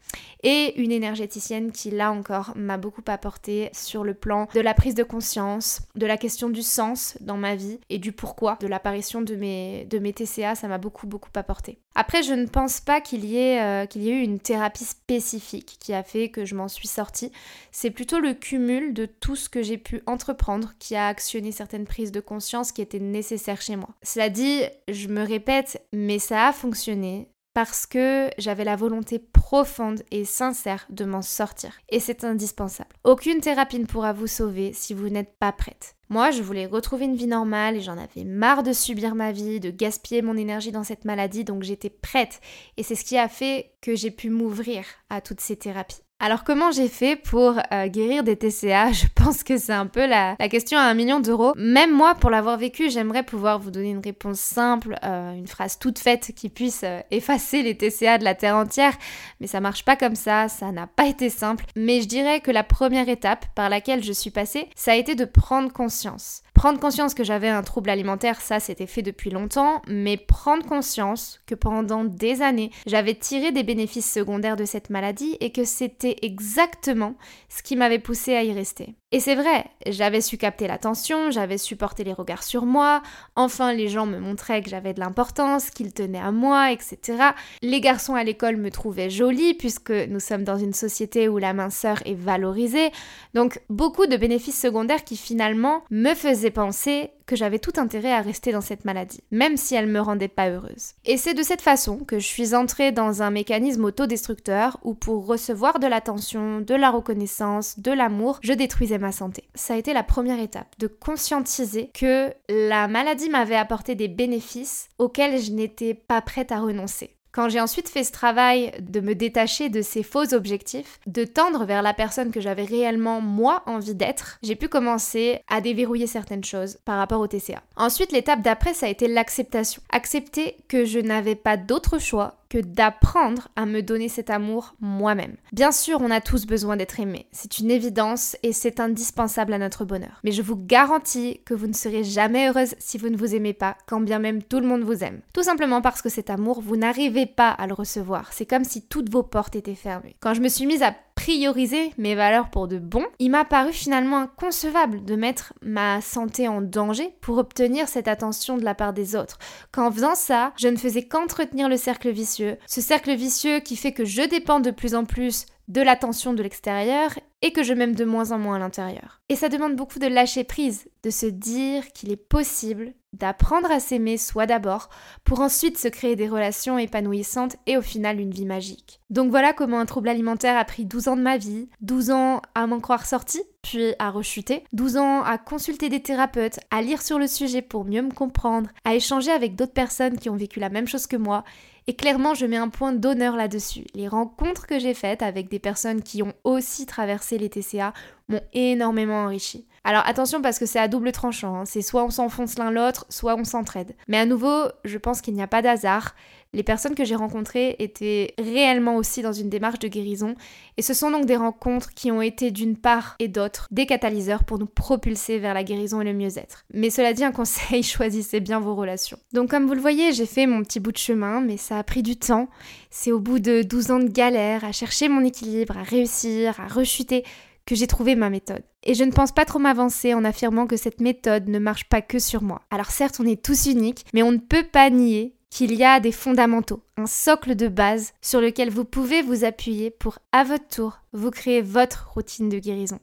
et 0.44 0.80
une 0.80 0.92
énergéticienne 0.92 1.72
qui 1.72 1.90
là 1.90 2.12
encore 2.12 2.54
m'a 2.56 2.78
beaucoup 2.78 3.02
apporté 3.08 3.72
sur 3.74 4.04
le 4.04 4.14
plan 4.14 4.48
de 4.54 4.60
la 4.60 4.76
prise 4.76 4.94
de 4.94 5.02
conscience, 5.02 5.82
de 5.96 6.06
la 6.06 6.16
question 6.16 6.50
du 6.50 6.62
sens 6.62 7.18
dans 7.22 7.38
ma 7.38 7.56
vie 7.56 7.80
et 7.90 7.98
du 7.98 8.12
pourquoi 8.12 8.60
de 8.62 8.68
l'apparition 8.68 9.24
de 9.24 9.36
mes, 9.36 9.86
de 9.86 9.98
mes 9.98 10.14
TCA, 10.14 10.54
ça 10.54 10.68
m'a 10.68 10.78
beaucoup 10.78 11.08
beaucoup 11.08 11.32
apporté. 11.34 11.80
Après, 11.96 12.22
je 12.22 12.34
ne 12.34 12.46
pense 12.46 12.82
pas 12.82 13.02
qu'il 13.02 13.26
y, 13.26 13.38
ait, 13.38 13.64
euh, 13.64 13.88
qu'il 13.88 14.04
y 14.04 14.10
ait 14.10 14.20
eu 14.20 14.22
une 14.22 14.40
thérapie 14.40 14.84
spécifique 14.84 15.78
qui 15.80 15.94
a 15.94 16.04
fait 16.04 16.30
que 16.30 16.46
je 16.46 16.54
m'en 16.54 16.68
suis 16.68 16.88
sortie. 16.88 17.32
C'est 17.72 17.90
plutôt 17.90 18.20
le 18.20 18.36
cumul 18.36 18.94
de 18.94 19.08
tout 19.08 19.36
ce 19.36 19.50
que 19.50 19.64
j'ai 19.64 19.80
pu 19.80 20.04
entreprendre 20.06 20.74
qui 20.78 20.96
a 20.96 21.08
actionné 21.08 21.52
certaines 21.52 21.86
prises 21.86 22.12
de 22.12 22.20
conscience 22.20 22.72
qui 22.72 22.84
étaient 22.84 23.00
nécessaires 23.00 23.62
chez 23.62 23.76
moi. 23.76 23.90
Cela 24.04 24.30
dit, 24.30 24.62
je 24.88 25.08
me 25.08 25.26
répète, 25.26 25.82
mais 25.94 26.20
ça 26.20 26.50
a 26.50 26.54
fonctionné 26.54 27.30
parce 27.56 27.86
que 27.86 28.30
j'avais 28.38 28.66
la 28.66 28.76
volonté 28.76 29.18
profonde 29.18 30.04
et 30.12 30.26
sincère 30.26 30.86
de 30.90 31.06
m'en 31.06 31.22
sortir. 31.22 31.72
Et 31.88 32.02
c'est 32.02 32.26
indispensable. 32.26 32.90
Aucune 33.06 33.40
thérapie 33.40 33.80
ne 33.80 33.86
pourra 33.86 34.12
vous 34.12 34.28
sauver 34.28 34.74
si 34.74 34.94
vous 34.94 35.08
n'êtes 35.08 35.40
pas 35.40 35.54
prête. 35.54 35.96
Moi, 36.10 36.32
je 36.32 36.44
voulais 36.44 36.66
retrouver 36.66 37.06
une 37.06 37.16
vie 37.16 37.28
normale 37.28 37.78
et 37.78 37.82
j'en 37.82 37.98
avais 37.98 38.26
marre 38.26 38.62
de 38.62 38.74
subir 38.74 39.16
ma 39.16 39.32
vie, 39.32 39.62
de 39.62 39.72
gaspiller 39.72 40.22
mon 40.22 40.36
énergie 40.36 40.74
dans 40.74 40.84
cette 40.84 41.06
maladie, 41.06 41.46
donc 41.46 41.64
j'étais 41.64 41.90
prête. 41.90 42.42
Et 42.76 42.84
c'est 42.84 42.94
ce 42.94 43.06
qui 43.06 43.18
a 43.18 43.30
fait 43.30 43.72
que 43.82 43.96
j'ai 43.96 44.12
pu 44.12 44.30
m'ouvrir 44.30 44.84
à 45.10 45.22
toutes 45.22 45.42
ces 45.42 45.56
thérapies. 45.56 46.05
Alors 46.22 46.46
comment 46.46 46.72
j'ai 46.72 46.88
fait 46.88 47.18
pour 47.18 47.60
euh, 47.74 47.88
guérir 47.88 48.24
des 48.24 48.38
TCA 48.38 48.92
Je 48.94 49.06
pense 49.14 49.44
que 49.44 49.58
c'est 49.58 49.74
un 49.74 49.86
peu 49.86 50.06
la, 50.08 50.38
question 50.50 50.78
à 50.80 50.84
un 50.84 50.94
million 50.94 51.20
d'euros. 51.20 51.54
Même 51.58 51.94
moi, 51.94 52.16
pour 52.16 52.30
l'avoir 52.30 52.58
vécu, 52.58 52.90
j'aimerais 52.90 53.24
pouvoir 53.24 53.60
vous 53.60 53.70
donner 53.70 53.90
une 53.90 54.00
réponse 54.00 54.40
simple, 54.40 54.96
euh, 55.04 55.34
une 55.34 55.48
phrase 55.48 55.78
toute 55.78 56.00
faite 56.00 56.32
qui 56.34 56.48
puisse 56.48 56.84
euh, 56.86 57.02
effacer 57.12 57.64
les 57.64 57.76
TCA 57.76 58.18
de 58.18 58.24
la 58.24 58.34
terre 58.34 58.56
entière. 58.56 58.94
Mais 59.42 59.48
ça 59.48 59.60
marche 59.60 59.84
pas 59.84 59.98
comme 59.98 60.16
ça, 60.16 60.48
ça 60.48 60.72
n'a 60.72 60.88
pas 60.88 61.08
été 61.08 61.30
simple. 61.30 61.66
Mais 61.76 62.02
je 62.02 62.08
dirais 62.08 62.40
que 62.40 62.52
la 62.52 62.64
première 62.64 63.10
étape 63.10 63.48
par 63.54 63.70
laquelle 63.70 64.02
je 64.02 64.14
suis 64.14 64.32
passée, 64.32 64.70
ça 64.74 64.94
a 64.94 64.96
été 64.96 65.16
de 65.16 65.26
prendre 65.26 65.72
conscience. 65.74 66.44
Prendre 66.56 66.80
conscience 66.80 67.14
que 67.14 67.26
j'avais 67.26 67.50
un 67.50 67.64
trouble 67.64 67.90
alimentaire, 67.90 68.40
ça 68.40 68.62
c'était 68.62 68.88
fait 68.88 69.02
depuis 69.02 69.30
longtemps, 69.30 69.82
mais 69.88 70.16
prendre 70.16 70.66
conscience 70.66 71.42
que 71.46 71.54
pendant 71.54 72.06
des 72.06 72.42
années, 72.42 72.72
j'avais 72.88 73.14
tiré 73.14 73.52
des 73.52 73.64
bénéfices 73.64 74.10
secondaires 74.10 74.56
de 74.56 74.64
cette 74.64 74.90
maladie 74.90 75.36
et 75.42 75.52
que 75.52 75.66
c'était 75.66 76.16
exactement 76.22 77.16
ce 77.50 77.62
qui 77.62 77.76
m'avait 77.76 78.00
poussé 78.00 78.36
à 78.36 78.44
y 78.44 78.54
rester. 78.54 78.96
Et 79.12 79.20
c'est 79.20 79.36
vrai, 79.36 79.66
j'avais 79.86 80.20
su 80.20 80.38
capter 80.38 80.68
l'attention, 80.68 81.30
j'avais 81.30 81.58
su 81.58 81.76
porter 81.76 82.04
les 82.04 82.12
regards 82.12 82.44
sur 82.44 82.66
moi, 82.66 83.02
enfin 83.36 83.72
les 83.72 83.88
gens 83.88 84.06
me 84.06 84.20
montraient 84.20 84.62
que 84.62 84.70
j'avais 84.70 84.94
de 84.94 85.00
l'importance, 85.00 85.70
qu'ils 85.70 85.94
tenaient 85.94 86.20
à 86.20 86.32
moi, 86.32 86.72
etc. 86.72 87.30
Les 87.62 87.80
garçons 87.80 88.16
à 88.16 88.24
l'école 88.24 88.58
me 88.58 88.72
trouvaient 88.72 89.10
jolie 89.10 89.54
puisque 89.54 89.92
nous 89.92 90.20
sommes 90.20 90.44
dans 90.44 90.58
une 90.58 90.74
société 90.74 91.30
où 91.30 91.38
la 91.38 91.54
minceur 91.54 92.00
est 92.06 92.16
valorisée, 92.16 92.92
donc 93.34 93.62
beaucoup 93.70 94.06
de 94.06 94.18
bénéfices 94.18 94.60
secondaires 94.60 95.04
qui 95.04 95.16
finalement 95.16 95.84
me 95.92 96.14
faisaient 96.14 96.45
penser 96.52 97.12
que 97.26 97.36
j'avais 97.36 97.60
tout 97.60 97.74
intérêt 97.78 98.12
à 98.12 98.22
rester 98.22 98.52
dans 98.52 98.62
cette 98.62 98.86
maladie, 98.86 99.24
même 99.32 99.58
si 99.58 99.76
elle 99.76 99.88
me 99.88 100.00
rendait 100.00 100.28
pas 100.28 100.50
heureuse. 100.50 100.94
Et 101.06 101.18
c'est 101.18 101.34
de 101.34 101.44
cette 101.44 101.62
façon 101.62 101.98
que 101.98 102.20
je 102.20 102.28
suis 102.28 102.54
entrée 102.54 102.92
dans 102.92 103.22
un 103.22 103.32
mécanisme 103.32 103.86
autodestructeur 103.86 104.78
où 104.84 104.94
pour 104.94 105.26
recevoir 105.26 105.80
de 105.80 105.88
l'attention, 105.88 106.62
de 106.62 106.76
la 106.76 106.92
reconnaissance, 106.92 107.80
de 107.80 107.92
l'amour, 107.92 108.40
je 108.42 108.54
détruisais 108.54 109.00
ma 109.00 109.12
santé. 109.12 109.46
Ça 109.56 109.74
a 109.74 109.78
été 109.78 109.94
la 109.94 110.04
première 110.04 110.40
étape, 110.40 110.76
de 110.78 110.88
conscientiser 110.88 111.90
que 111.94 112.32
la 112.50 112.88
maladie 112.88 113.30
m'avait 113.30 113.56
apporté 113.56 113.96
des 113.96 114.08
bénéfices 114.08 114.90
auxquels 115.00 115.42
je 115.42 115.52
n'étais 115.52 115.94
pas 115.94 116.22
prête 116.22 116.52
à 116.52 116.60
renoncer. 116.60 117.15
Quand 117.36 117.50
j'ai 117.50 117.60
ensuite 117.60 117.90
fait 117.90 118.06
ce 118.06 118.14
travail 118.14 118.72
de 118.80 119.02
me 119.02 119.14
détacher 119.14 119.68
de 119.68 119.82
ces 119.82 120.04
faux 120.04 120.34
objectifs, 120.34 121.02
de 121.06 121.26
tendre 121.26 121.66
vers 121.66 121.82
la 121.82 121.94
personne 121.94 122.32
que 122.32 122.40
j'avais 122.40 122.64
réellement 122.64 123.20
moi 123.20 123.62
envie 123.66 123.94
d'être, 123.94 124.38
j'ai 124.42 124.56
pu 124.56 124.70
commencer 124.70 125.42
à 125.50 125.60
déverrouiller 125.60 126.08
certaines 126.08 126.46
choses 126.46 126.78
par 126.86 126.98
rapport 126.98 127.20
au 127.20 127.28
TCA. 127.28 127.62
Ensuite, 127.76 128.14
l'étape 128.14 128.42
d'après, 128.42 128.74
ça 128.74 128.86
a 128.86 128.90
été 128.90 129.10
l'acceptation. 129.10 129.82
Accepter 129.90 130.56
que 130.70 130.86
je 130.86 131.00
n'avais 131.00 131.36
pas 131.36 131.58
d'autre 131.58 132.00
choix 132.00 132.38
que 132.50 132.58
d'apprendre 132.58 133.50
à 133.56 133.66
me 133.66 133.82
donner 133.82 134.10
cet 134.10 134.30
amour 134.30 134.76
moi-même. 134.80 135.36
Bien 135.52 135.72
sûr, 135.72 136.00
on 136.02 136.12
a 136.12 136.22
tous 136.22 136.46
besoin 136.46 136.78
d'être 136.78 137.00
aimé, 137.00 137.28
c'est 137.32 137.60
une 137.60 137.72
évidence 137.72 138.38
et 138.44 138.54
c'est 138.54 138.80
indispensable 138.80 139.54
à 139.54 139.58
notre 139.58 139.86
bonheur. 139.86 140.20
Mais 140.24 140.32
je 140.32 140.42
vous 140.42 140.56
garantis 140.56 141.42
que 141.46 141.54
vous 141.54 141.68
ne 141.68 141.74
serez 141.74 142.04
jamais 142.04 142.50
heureuse 142.50 142.76
si 142.80 142.98
vous 142.98 143.10
ne 143.10 143.18
vous 143.18 143.36
aimez 143.36 143.54
pas, 143.54 143.78
quand 143.88 144.02
bien 144.02 144.20
même 144.20 144.44
tout 144.44 144.60
le 144.60 144.68
monde 144.68 144.84
vous 144.84 145.04
aime. 145.04 145.22
Tout 145.34 145.44
simplement 145.44 145.82
parce 145.82 146.02
que 146.02 146.10
cet 146.10 146.30
amour, 146.30 146.62
vous 146.62 146.78
n'arrivez 146.78 147.26
pas 147.26 147.50
à 147.50 147.68
le 147.68 147.74
recevoir. 147.74 148.34
C'est 148.34 148.46
comme 148.46 148.64
si 148.64 148.82
toutes 148.82 149.12
vos 149.12 149.24
portes 149.24 149.56
étaient 149.56 149.76
fermées. 149.76 150.16
Quand 150.20 150.34
je 150.34 150.42
me 150.42 150.50
suis 150.50 150.66
mise 150.66 150.84
à 150.84 150.96
prioriser 151.26 151.92
mes 151.98 152.14
valeurs 152.14 152.52
pour 152.52 152.68
de 152.68 152.78
bon, 152.78 153.04
il 153.18 153.32
m'a 153.32 153.46
paru 153.46 153.74
finalement 153.74 154.20
inconcevable 154.20 155.04
de 155.04 155.16
mettre 155.16 155.54
ma 155.64 156.00
santé 156.00 156.48
en 156.48 156.62
danger 156.62 157.16
pour 157.20 157.40
obtenir 157.40 157.88
cette 157.88 158.08
attention 158.08 158.58
de 158.58 158.64
la 158.64 158.76
part 158.76 158.94
des 158.94 159.16
autres. 159.16 159.40
Qu'en 159.72 159.92
faisant 159.92 160.14
ça, 160.14 160.54
je 160.56 160.68
ne 160.68 160.78
faisais 160.78 161.02
qu'entretenir 161.02 161.68
le 161.68 161.78
cercle 161.78 162.12
vicieux, 162.12 162.58
ce 162.68 162.80
cercle 162.80 163.16
vicieux 163.16 163.60
qui 163.60 163.76
fait 163.76 163.92
que 163.92 164.06
je 164.06 164.22
dépends 164.22 164.60
de 164.60 164.70
plus 164.70 164.94
en 164.94 165.04
plus 165.04 165.48
de 165.68 165.82
l'attention 165.82 166.34
de 166.34 166.44
l'extérieur 166.44 167.12
et 167.42 167.52
que 167.52 167.64
je 167.64 167.74
m'aime 167.74 167.96
de 167.96 168.06
moins 168.06 168.32
en 168.32 168.40
moins 168.40 168.56
à 168.56 168.60
l'intérieur. 168.60 169.22
Et 169.30 169.36
ça 169.36 169.50
demande 169.50 169.76
beaucoup 169.76 170.00
de 170.00 170.08
lâcher 170.08 170.44
prise, 170.44 170.88
de 171.04 171.10
se 171.10 171.26
dire 171.26 171.92
qu'il 171.94 172.12
est 172.12 172.16
possible 172.16 172.94
d'apprendre 173.16 173.72
à 173.72 173.80
s'aimer 173.80 174.18
soi 174.18 174.46
d'abord 174.46 174.90
pour 175.24 175.40
ensuite 175.40 175.78
se 175.78 175.88
créer 175.88 176.16
des 176.16 176.28
relations 176.28 176.78
épanouissantes 176.78 177.56
et 177.66 177.78
au 177.78 177.82
final 177.82 178.20
une 178.20 178.32
vie 178.32 178.46
magique. 178.46 179.00
Donc 179.10 179.30
voilà 179.30 179.54
comment 179.54 179.80
un 179.80 179.86
trouble 179.86 180.10
alimentaire 180.10 180.58
a 180.58 180.66
pris 180.66 180.86
12 180.86 181.08
ans 181.08 181.16
de 181.16 181.22
ma 181.22 181.38
vie, 181.38 181.70
12 181.82 182.12
ans 182.12 182.42
à 182.56 182.68
m'en 182.68 182.80
croire 182.80 183.06
sortie, 183.06 183.44
puis 183.62 183.94
à 184.00 184.10
rechuter, 184.10 184.64
12 184.74 184.98
ans 184.98 185.24
à 185.24 185.38
consulter 185.38 185.90
des 185.90 186.02
thérapeutes, 186.02 186.60
à 186.72 186.82
lire 186.82 187.02
sur 187.02 187.18
le 187.18 187.28
sujet 187.28 187.62
pour 187.62 187.86
mieux 187.86 188.02
me 188.02 188.12
comprendre, 188.12 188.70
à 188.84 188.96
échanger 188.96 189.32
avec 189.32 189.56
d'autres 189.56 189.74
personnes 189.74 190.18
qui 190.18 190.30
ont 190.30 190.36
vécu 190.36 190.60
la 190.60 190.70
même 190.70 190.88
chose 190.88 191.08
que 191.08 191.18
moi 191.18 191.44
et 191.88 191.96
clairement, 191.96 192.34
je 192.34 192.46
mets 192.46 192.58
un 192.58 192.70
point 192.70 192.94
d'honneur 192.94 193.36
là-dessus. 193.36 193.86
Les 193.94 194.08
rencontres 194.08 194.66
que 194.66 194.80
j'ai 194.80 194.96
faites 194.96 195.22
avec 195.22 195.50
des 195.50 195.60
personnes 195.60 196.02
qui 196.02 196.24
ont 196.24 196.34
aussi 196.44 196.86
traversé 196.86 197.38
les 197.38 197.50
TCA 197.50 197.94
m'ont 198.28 198.42
énormément 198.54 199.24
enrichi. 199.24 199.68
Alors 199.88 200.02
attention 200.08 200.42
parce 200.42 200.58
que 200.58 200.66
c'est 200.66 200.80
à 200.80 200.88
double 200.88 201.12
tranchant, 201.12 201.58
hein. 201.58 201.66
c'est 201.66 201.84
soit 201.84 202.04
on 202.04 202.10
s'enfonce 202.10 202.58
l'un 202.58 202.72
l'autre, 202.72 203.06
soit 203.10 203.36
on 203.36 203.44
s'entraide. 203.44 203.94
Mais 204.08 204.18
à 204.18 204.26
nouveau, 204.26 204.64
je 204.84 204.98
pense 204.98 205.22
qu'il 205.22 205.36
n'y 205.36 205.44
a 205.44 205.48
pas 205.48 205.62
d'hasard. 205.62 206.16
Les 206.54 206.64
personnes 206.64 206.96
que 206.96 207.04
j'ai 207.04 207.16
rencontrées 207.16 207.76
étaient 207.80 208.34
réellement 208.40 208.96
aussi 208.96 209.22
dans 209.22 209.34
une 209.34 209.50
démarche 209.50 209.78
de 209.78 209.88
guérison 209.88 210.36
et 210.78 210.82
ce 210.82 210.94
sont 210.94 211.12
donc 211.12 211.26
des 211.26 211.36
rencontres 211.36 211.94
qui 211.94 212.12
ont 212.12 212.22
été 212.22 212.50
d'une 212.50 212.78
part 212.78 213.16
et 213.20 213.28
d'autre 213.28 213.68
des 213.72 213.86
catalyseurs 213.86 214.44
pour 214.44 214.58
nous 214.58 214.66
propulser 214.66 215.38
vers 215.38 215.54
la 215.54 215.64
guérison 215.64 216.02
et 216.02 216.06
le 216.06 216.14
mieux-être. 216.14 216.64
Mais 216.74 216.90
cela 216.90 217.14
dit, 217.14 217.24
un 217.24 217.32
conseil, 217.32 217.84
choisissez 217.84 218.40
bien 218.40 218.60
vos 218.60 218.74
relations. 218.74 219.20
Donc 219.34 219.52
comme 219.52 219.68
vous 219.68 219.76
le 219.76 219.82
voyez, 219.82 220.14
j'ai 220.14 220.26
fait 220.26 220.48
mon 220.48 220.64
petit 220.64 220.80
bout 220.80 220.94
de 220.94 220.98
chemin, 220.98 221.42
mais 221.42 221.58
ça 221.58 221.78
a 221.78 221.84
pris 221.84 222.02
du 222.02 222.16
temps. 222.16 222.48
C'est 222.90 223.12
au 223.12 223.20
bout 223.20 223.40
de 223.40 223.62
12 223.62 223.92
ans 223.92 224.00
de 224.00 224.08
galère 224.08 224.64
à 224.64 224.72
chercher 224.72 225.10
mon 225.10 225.24
équilibre, 225.24 225.78
à 225.78 225.84
réussir, 225.84 226.60
à 226.60 226.68
rechuter 226.68 227.24
que 227.66 227.76
j'ai 227.76 227.88
trouvé 227.88 228.16
ma 228.16 228.30
méthode. 228.30 228.64
Et 228.84 228.94
je 228.94 229.04
ne 229.04 229.12
pense 229.12 229.32
pas 229.32 229.46
trop 229.46 229.60
m'avancer 229.60 230.14
en 230.14 230.24
affirmant 230.24 230.68
que 230.68 230.78
cette 230.78 231.02
méthode 231.02 231.48
ne 231.48 231.60
marche 231.60 231.90
pas 231.90 232.02
que 232.02 232.20
sur 232.20 232.44
moi. 232.44 232.62
Alors 232.70 232.92
certes, 232.92 233.20
on 233.20 233.26
est 233.26 233.44
tous 233.44 233.66
uniques, 233.66 234.06
mais 234.14 234.24
on 234.24 234.32
ne 234.32 234.38
peut 234.38 234.66
pas 234.72 234.90
nier 234.90 235.36
qu'il 235.56 235.74
y 235.74 235.86
a 235.86 236.02
des 236.02 236.12
fondamentaux, 236.12 236.82
un 236.98 237.06
socle 237.06 237.56
de 237.56 237.70
base 237.70 238.12
sur 238.22 238.42
lequel 238.42 238.70
vous 238.70 238.84
pouvez 238.84 239.22
vous 239.22 239.46
appuyer 239.46 239.90
pour, 239.90 240.20
à 240.34 240.44
votre 240.44 240.68
tour, 240.68 241.00
vous 241.14 241.32
créer 241.32 241.62
votre 241.62 242.10
routine 242.14 242.50
de 242.50 242.60
guérison. 242.60 243.00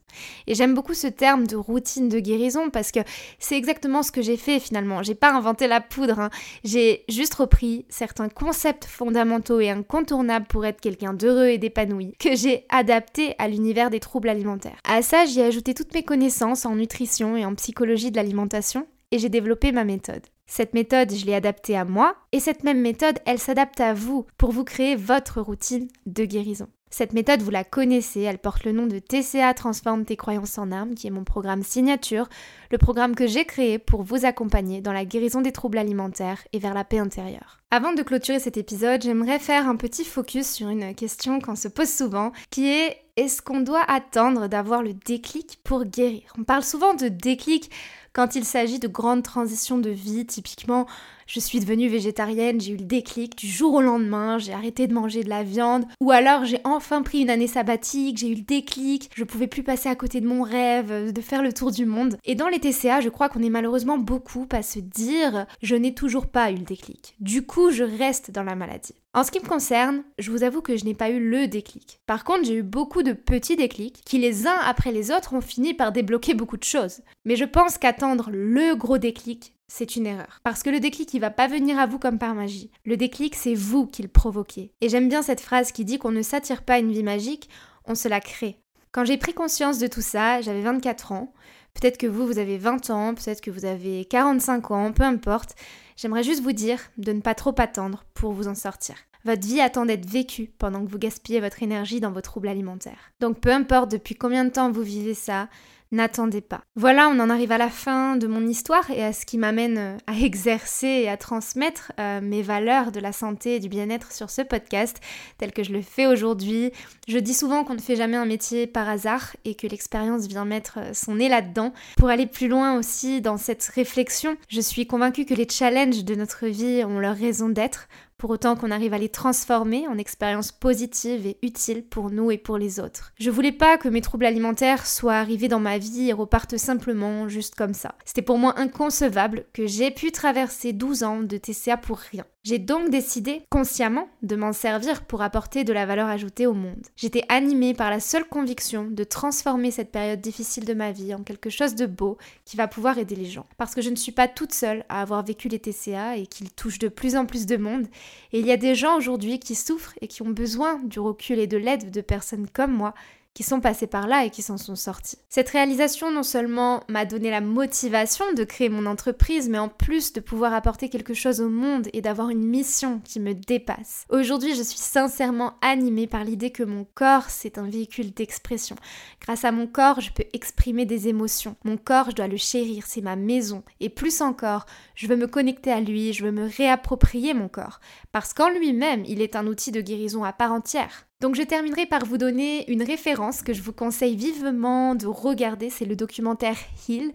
Et 0.47 0.55
j'aime 0.55 0.75
beaucoup 0.75 0.93
ce 0.93 1.07
terme 1.07 1.47
de 1.47 1.57
routine 1.57 2.11
de 2.11 2.19
guérison 2.19 2.69
parce 2.69 2.93
que 2.93 3.01
c'est 3.39 3.57
exactement 3.57 4.03
ce 4.03 4.13
que 4.13 4.21
j'ai 4.21 4.37
fait 4.37 4.61
finalement. 4.61 5.03
J'ai 5.03 5.15
pas 5.15 5.33
inventé 5.33 5.67
la 5.67 5.81
poudre, 5.81 6.21
hein. 6.21 6.29
j'ai 6.63 7.07
juste 7.09 7.33
repris 7.33 7.87
certains 7.89 8.29
concepts 8.29 8.85
fondamentaux 8.85 9.61
et 9.61 9.71
incontournables 9.71 10.47
pour 10.47 10.67
être 10.67 10.83
quelqu'un 10.83 11.15
d'heureux 11.15 11.47
et 11.47 11.57
d'épanoui 11.57 12.13
que 12.19 12.37
j'ai 12.37 12.67
adapté 12.69 13.35
à 13.39 13.49
l'univers 13.49 13.89
des 13.89 14.01
troubles 14.01 14.29
alimentaires. 14.29 14.77
À 14.87 15.01
ça, 15.01 15.25
j'ai 15.25 15.43
ajouté 15.43 15.73
toutes 15.73 15.95
mes 15.95 16.03
connaissances 16.03 16.67
en 16.67 16.75
nutrition 16.75 17.35
et 17.35 17.47
en 17.47 17.55
psychologie 17.55 18.11
de 18.11 18.17
l'alimentation 18.17 18.87
et 19.11 19.19
j'ai 19.19 19.31
développé 19.31 19.73
ma 19.73 19.85
méthode. 19.85 20.27
Cette 20.55 20.75
méthode, 20.75 21.15
je 21.15 21.25
l'ai 21.25 21.35
adaptée 21.35 21.79
à 21.79 21.87
moi 21.87 22.15
et 22.31 22.39
cette 22.39 22.63
même 22.63 22.83
méthode, 22.83 23.19
elle 23.25 23.39
s'adapte 23.39 23.81
à 23.81 23.95
vous 23.95 24.27
pour 24.37 24.53
vous 24.53 24.65
créer 24.65 24.97
votre 24.97 25.41
routine 25.41 25.89
de 26.05 26.27
guérison. 26.27 26.69
Cette 26.91 27.15
méthode, 27.15 27.41
vous 27.41 27.51
la 27.51 27.65
connaissez, 27.65 28.21
elle 28.21 28.37
porte 28.37 28.65
le 28.65 28.73
nom 28.73 28.87
de 28.87 28.99
TCA 28.99 29.55
Transforme 29.55 30.05
tes 30.05 30.17
croyances 30.17 30.59
en 30.59 30.71
armes, 30.71 30.95
qui 30.95 31.07
est 31.07 31.11
mon 31.11 31.25
programme 31.25 31.63
signature, 31.63 32.29
le 32.71 32.77
programme 32.77 33.15
que 33.15 33.27
j'ai 33.27 33.47
créé 33.47 33.79
pour 33.79 34.03
vous 34.03 34.27
accompagner 34.27 34.83
dans 34.83 34.93
la 34.93 35.07
guérison 35.07 35.41
des 35.41 35.53
troubles 35.53 35.79
alimentaires 35.79 36.45
et 36.53 36.59
vers 36.59 36.75
la 36.75 36.85
paix 36.85 36.99
intérieure. 36.99 37.63
Avant 37.71 37.95
de 37.95 38.03
clôturer 38.03 38.39
cet 38.39 38.59
épisode, 38.59 39.01
j'aimerais 39.01 39.39
faire 39.39 39.67
un 39.67 39.77
petit 39.77 40.05
focus 40.05 40.51
sur 40.51 40.69
une 40.69 40.95
question 40.95 41.41
qu'on 41.41 41.57
se 41.57 41.69
pose 41.69 41.89
souvent, 41.89 42.31
qui 42.51 42.69
est 42.69 42.99
est-ce 43.17 43.41
qu'on 43.41 43.61
doit 43.61 43.85
attendre 43.89 44.49
d'avoir 44.49 44.83
le 44.83 44.93
déclic 44.93 45.61
pour 45.65 45.85
guérir? 45.85 46.33
On 46.39 46.45
parle 46.45 46.63
souvent 46.63 46.93
de 46.93 47.09
déclic 47.09 47.71
quand 48.13 48.35
il 48.35 48.45
s'agit 48.45 48.79
de 48.79 48.89
grandes 48.89 49.23
transitions 49.23 49.79
de 49.79 49.91
vie, 49.91 50.27
typiquement 50.27 50.87
je 51.27 51.41
suis 51.41 51.61
devenue 51.61 51.89
végétarienne, 51.89 52.61
j'ai 52.61 52.73
eu 52.73 52.77
le 52.77 52.85
déclic 52.85 53.37
du 53.37 53.47
jour 53.47 53.75
au 53.75 53.81
lendemain, 53.81 54.39
j'ai 54.39 54.53
arrêté 54.53 54.87
de 54.87 54.93
manger 54.93 55.25
de 55.25 55.31
la 55.31 55.43
viande, 55.43 55.87
ou 56.01 56.11
alors 56.11 56.45
j'ai 56.45 56.61
enfin 56.65 57.03
pris 57.03 57.21
une 57.21 57.31
année 57.31 57.47
sabbatique, 57.47 58.19
j'ai 58.19 58.29
eu 58.29 58.35
le 58.35 58.43
déclic, 58.43 59.11
je 59.15 59.25
pouvais 59.25 59.47
plus 59.47 59.63
passer 59.63 59.89
à 59.89 59.95
côté 59.95 60.21
de 60.21 60.27
mon 60.27 60.43
rêve, 60.43 61.13
de 61.13 61.21
faire 61.23 61.43
le 61.43 61.53
tour 61.53 61.71
du 61.71 61.87
monde. 61.87 62.19
Et 62.25 62.35
dans 62.35 62.49
les 62.49 62.61
TCA, 62.61 63.01
je 63.01 63.09
crois 63.09 63.29
qu'on 63.29 63.43
est 63.43 63.51
malheureusement 63.51 63.99
beaucoup 63.99 64.47
à 64.53 64.63
se 64.63 64.79
dire 64.79 65.47
je 65.63 65.77
n'ai 65.77 65.95
toujours 65.95 66.27
pas 66.27 66.51
eu 66.51 66.57
le 66.57 66.65
déclic. 66.65 67.15
Du 67.21 67.47
coup, 67.47 67.71
je 67.71 67.85
reste 67.85 68.31
dans 68.31 68.43
la 68.45 68.55
maladie. 68.55 68.95
En 69.15 69.25
ce 69.25 69.31
qui 69.31 69.41
me 69.41 69.49
concerne, 69.49 70.05
je 70.19 70.31
vous 70.31 70.43
avoue 70.43 70.63
que 70.63 70.75
je 70.75 70.87
n'ai 70.87 70.95
pas 70.95 71.11
eu 71.11 71.21
le 71.21 71.47
déclic. 71.47 72.01
Par 72.07 72.25
contre, 72.25 72.45
j'ai 72.45 72.55
eu 72.55 72.63
beaucoup 72.63 73.03
de 73.03 73.13
petits 73.13 73.57
déclics 73.57 74.01
qui 74.07 74.19
les 74.19 74.47
uns 74.47 74.59
après 74.65 74.91
les 74.91 75.11
autres 75.11 75.35
ont 75.35 75.43
fini 75.43 75.75
par 75.75 75.93
débloquer 75.93 76.33
beaucoup 76.33 76.57
de 76.57 76.65
choses. 76.65 77.03
Mais 77.25 77.37
je 77.37 77.45
pense 77.45 77.79
qu'attendre 77.79 78.31
le 78.33 78.75
gros 78.75 78.99
déclic, 78.99 79.55
c'est 79.69 79.97
une 79.97 80.07
erreur. 80.07 80.41
Parce 80.43 80.63
que 80.63 80.71
le 80.71 80.81
déclic, 80.81 81.15
il 81.15 81.21
va 81.21 81.31
pas 81.31 81.47
venir 81.47 81.79
à 81.79 81.87
vous 81.87 81.99
comme 81.99 82.19
par 82.19 82.35
magie. 82.35 82.71
Le 82.85 82.97
déclic, 82.97 83.35
c'est 83.35 83.55
vous 83.55 83.87
qui 83.87 84.03
le 84.03 84.09
provoquez. 84.09 84.73
Et 84.81 84.89
j'aime 84.89 85.09
bien 85.09 85.23
cette 85.23 85.41
phrase 85.41 85.73
qui 85.73 85.85
dit 85.85 85.99
qu'on 85.99 86.11
ne 86.11 86.23
s'attire 86.23 86.63
pas 86.63 86.79
une 86.79 86.93
vie 86.93 87.03
magique, 87.03 87.49
on 87.85 87.95
se 87.95 88.09
la 88.09 88.21
crée. 88.21 88.59
Quand 88.91 89.05
j'ai 89.05 89.17
pris 89.17 89.33
conscience 89.33 89.79
de 89.79 89.87
tout 89.87 90.03
ça, 90.03 90.41
j'avais 90.43 90.61
24 90.61 91.13
ans. 91.13 91.33
Peut-être 91.75 91.97
que 91.97 92.07
vous, 92.07 92.27
vous 92.27 92.39
avez 92.39 92.59
20 92.59 92.91
ans, 92.91 93.15
peut-être 93.15 93.41
que 93.41 93.51
vous 93.51 93.65
avez 93.65 94.05
45 94.05 94.71
ans, 94.71 94.93
peu 94.93 95.05
importe. 95.05 95.55
J'aimerais 95.97 96.23
juste 96.23 96.43
vous 96.43 96.53
dire 96.53 96.81
de 96.99 97.13
ne 97.13 97.21
pas 97.21 97.35
trop 97.35 97.55
attendre 97.57 98.05
pour 98.13 98.33
vous 98.33 98.49
en 98.49 98.55
sortir. 98.55 98.97
Votre 99.25 99.47
vie 99.47 99.61
attend 99.61 99.87
d'être 99.87 100.09
vécue 100.09 100.51
pendant 100.59 100.85
que 100.85 100.91
vous 100.91 100.99
gaspillez 100.99 101.41
votre 101.41 101.63
énergie 101.63 102.01
dans 102.01 102.11
vos 102.11 102.21
troubles 102.21 102.49
alimentaires. 102.49 103.13
Donc 103.21 103.41
peu 103.41 103.53
importe 103.53 103.91
depuis 103.91 104.15
combien 104.15 104.45
de 104.45 104.51
temps 104.51 104.71
vous 104.71 104.83
vivez 104.83 105.15
ça, 105.15 105.49
n'attendez 105.93 106.41
pas. 106.41 106.63
Voilà, 106.75 107.09
on 107.09 107.21
en 107.21 107.31
arrive 107.31 107.53
à 107.53 107.59
la 107.59 107.69
fin 107.69 108.17
de 108.17 108.27
mon 108.27 108.47
histoire 108.47 108.91
et 108.91 109.05
à 109.05 109.13
ce 109.13 109.27
qui 109.27 109.39
m'amène 109.39 109.79
euh, 109.79 109.97
à 110.07 110.15
exercer 110.15 110.87
et 110.87 111.09
à 111.09 111.17
transmettre 111.17 111.93
euh, 112.01 112.21
mes 112.21 112.43
valeurs 112.43 112.91
de 112.91 112.99
la 112.99 113.13
santé 113.13 113.57
et 113.57 113.61
du 113.61 113.69
bien-être 113.69 114.11
sur 114.11 114.31
ce 114.31 114.43
podcast 114.43 115.01
tel 115.39 115.53
que 115.53 115.63
je 115.63 115.73
le 115.73 115.83
fais 115.83 116.07
aujourd'hui. 116.07 116.73
Je 117.07 117.19
dis 117.19 117.35
souvent 117.35 117.63
qu'on 117.63 117.75
ne 117.75 117.81
fait 117.81 117.97
jamais 117.97 118.17
un 118.17 118.25
métier 118.25 118.67
par 118.67 118.89
hasard 118.89 119.37
et 119.45 119.55
que 119.55 119.67
l'expérience 119.67 120.27
vient 120.27 120.47
mettre 120.47 120.79
euh, 120.79 120.95
son 120.95 121.17
nez 121.17 121.29
là-dedans. 121.29 121.73
Pour 121.99 122.09
aller 122.09 122.27
plus 122.27 122.49
loin 122.49 122.77
aussi 122.79 123.21
dans 123.21 123.37
cette 123.37 123.65
réflexion, 123.65 124.37
je 124.49 124.61
suis 124.61 124.87
convaincue 124.87 125.27
que 125.27 125.35
les 125.35 125.49
challenges 125.49 126.05
de 126.05 126.15
notre 126.15 126.47
vie 126.47 126.83
ont 126.85 126.99
leur 126.99 127.17
raison 127.17 127.51
d'être 127.51 127.87
pour 128.23 128.31
autant 128.31 128.55
qu'on 128.55 128.71
arrive 128.71 128.95
à 128.95 128.99
les 128.99 129.09
transformer 129.09 129.89
en 129.89 129.99
expériences 129.99 130.53
positives 130.53 131.27
et 131.27 131.39
utiles 131.43 131.83
pour 131.83 132.13
nous 132.13 132.31
et 132.31 132.39
pour 132.39 132.57
les 132.57 132.79
autres. 132.79 133.13
Je 133.19 133.31
voulais 133.31 133.51
pas 133.51 133.79
que 133.79 133.89
mes 133.89 134.01
troubles 134.01 134.27
alimentaires 134.27 134.87
soient 134.87 135.17
arrivés 135.17 135.49
dans 135.49 135.59
ma 135.59 135.77
vie 135.77 136.09
et 136.09 136.13
repartent 136.13 136.57
simplement 136.57 137.27
juste 137.27 137.57
comme 137.57 137.75
ça. 137.75 137.97
C'était 138.05 138.23
pour 138.23 138.39
moi 138.39 138.61
inconcevable 138.61 139.47
que 139.53 139.67
j'ai 139.67 139.91
pu 139.91 140.13
traverser 140.13 140.73
12 140.73 141.03
ans 141.03 141.23
de 141.25 141.37
TCA 141.37 141.77
pour 141.77 141.99
rien. 141.99 142.25
J'ai 142.45 142.59
donc 142.59 142.91
décidé 142.91 143.45
consciemment 143.51 144.09
de 144.23 144.35
m'en 144.35 144.53
servir 144.53 145.05
pour 145.05 145.23
apporter 145.23 145.63
de 145.63 145.73
la 145.73 145.87
valeur 145.87 146.09
ajoutée 146.09 146.49
au 146.49 146.55
monde. 146.55 146.89
J'étais 146.97 147.23
animée 147.29 147.73
par 147.73 147.89
la 147.89 148.01
seule 148.01 148.25
conviction 148.25 148.89
de 148.91 149.05
transformer 149.05 149.71
cette 149.71 149.93
période 149.93 150.21
difficile 150.21 150.65
de 150.65 150.75
ma 150.75 150.91
vie 150.91 151.15
en 151.15 151.23
quelque 151.23 151.51
chose 151.51 151.77
de 151.77 151.87
beau 151.87 152.19
qui 152.45 152.57
va 152.57 152.67
pouvoir 152.67 152.99
aider 152.99 153.15
les 153.15 153.27
gens. 153.27 153.47
Parce 153.59 153.77
que 153.77 153.81
je 153.81 153.91
ne 153.91 153.97
suis 153.97 154.11
pas 154.11 154.27
toute 154.27 154.53
seule 154.53 154.85
à 154.89 155.03
avoir 155.03 155.25
vécu 155.25 155.47
les 155.47 155.61
TCA 155.61 156.17
et 156.17 156.27
qu'ils 156.27 156.51
touchent 156.51 156.81
de 156.81 156.89
plus 156.89 157.15
en 157.15 157.27
plus 157.27 157.47
de 157.47 157.57
monde. 157.57 157.87
Et 158.33 158.41
il 158.41 158.47
y 158.47 158.53
a 158.53 158.57
des 158.57 158.75
gens 158.75 158.97
aujourd'hui 158.97 159.39
qui 159.39 159.55
souffrent 159.55 159.95
et 160.01 160.09
qui 160.09 160.23
ont 160.23 160.31
besoin 160.31 160.81
du 160.83 160.99
recul 160.99 161.39
et 161.39 161.47
de 161.47 161.59
l'aide 161.59 161.93
de 161.93 162.01
personnes 162.01 162.49
comme 162.53 162.73
moi 162.73 162.93
qui 163.35 163.43
sont 163.43 163.61
passés 163.61 163.87
par 163.87 164.07
là 164.07 164.25
et 164.25 164.31
qui 164.31 164.43
s'en 164.43 164.59
sont 164.59 164.77
sortis. 164.77 165.19
Cette 165.29 165.49
réalisation 165.49 166.11
non 166.11 166.23
seulement 166.23 166.83
m'a 166.89 167.05
donné 167.05 167.31
la 167.31 167.41
motivation 167.41 168.25
de 168.35 168.45
créer 168.45 168.69
mon 168.69 168.87
entreprise, 168.87 169.49
mais 169.49 169.59
en 169.59 169.69
plus 169.69 170.13
de 170.13 170.21
pouvoir 170.21 170.53
apporter 170.53 170.89
quelque 170.89 171.15
chose 171.15 171.41
au 171.41 171.49
monde 171.49 171.89
et 171.93 172.03
d'avoir 172.03 172.29
une 172.29 172.45
mission 172.45 173.01
qui 173.05 173.21
me 173.21 173.35
dépasse. 173.35 174.05
Aujourd'hui, 174.11 174.55
je 174.55 174.63
suis 174.63 174.79
sincèrement 174.79 175.55
animée 175.63 176.07
par 176.07 176.25
l'idée 176.25 176.51
que 176.51 176.63
mon 176.63 176.87
corps, 176.95 177.31
c'est 177.31 177.59
un 177.59 177.69
véhicule 177.69 178.13
d'expression. 178.13 178.77
Grâce 179.21 179.45
à 179.45 179.53
mon 179.53 179.67
corps, 179.67 180.01
je 180.01 180.13
peux 180.13 180.25
exprimer 180.33 180.85
des 180.85 181.09
émotions. 181.09 181.57
Mon 181.65 181.77
corps, 181.77 182.11
je 182.11 182.17
dois 182.17 182.29
le 182.29 182.37
chérir, 182.37 182.85
c'est 182.87 183.01
ma 183.01 183.17
maison. 183.17 183.63
Et 183.81 183.89
plus 183.89 184.21
encore, 184.21 184.67
je 184.95 185.07
veux 185.07 185.17
me 185.17 185.27
connecter 185.27 185.73
à 185.73 185.81
lui, 185.81 186.13
je 186.13 186.25
veux 186.25 186.33
me 186.33 186.49
réapproprier 186.49 187.35
mon 187.35 187.49
corps. 187.49 187.81
Parce 188.13 188.35
qu'en 188.35 188.51
lui-même, 188.51 189.05
il 189.07 189.23
est 189.23 189.37
un 189.37 189.47
outil 189.47 189.73
de 189.73 189.81
guérison 189.81 190.25
à 190.25 190.33
part 190.33 190.53
entière. 190.53 191.07
Donc 191.23 191.37
je 191.37 191.43
terminerai 191.43 191.87
par 191.87 192.05
vous 192.05 192.19
donner 192.19 192.69
une 192.69 192.83
référence 192.83 193.43
que 193.43 193.53
je 193.53 193.63
vous 193.63 193.73
conseille 193.73 194.17
vivement 194.17 194.97
de 194.97 195.07
regarder, 195.07 195.71
c'est 195.71 195.85
le 195.85 195.95
documentaire 195.95 196.57
Heal. 196.89 197.13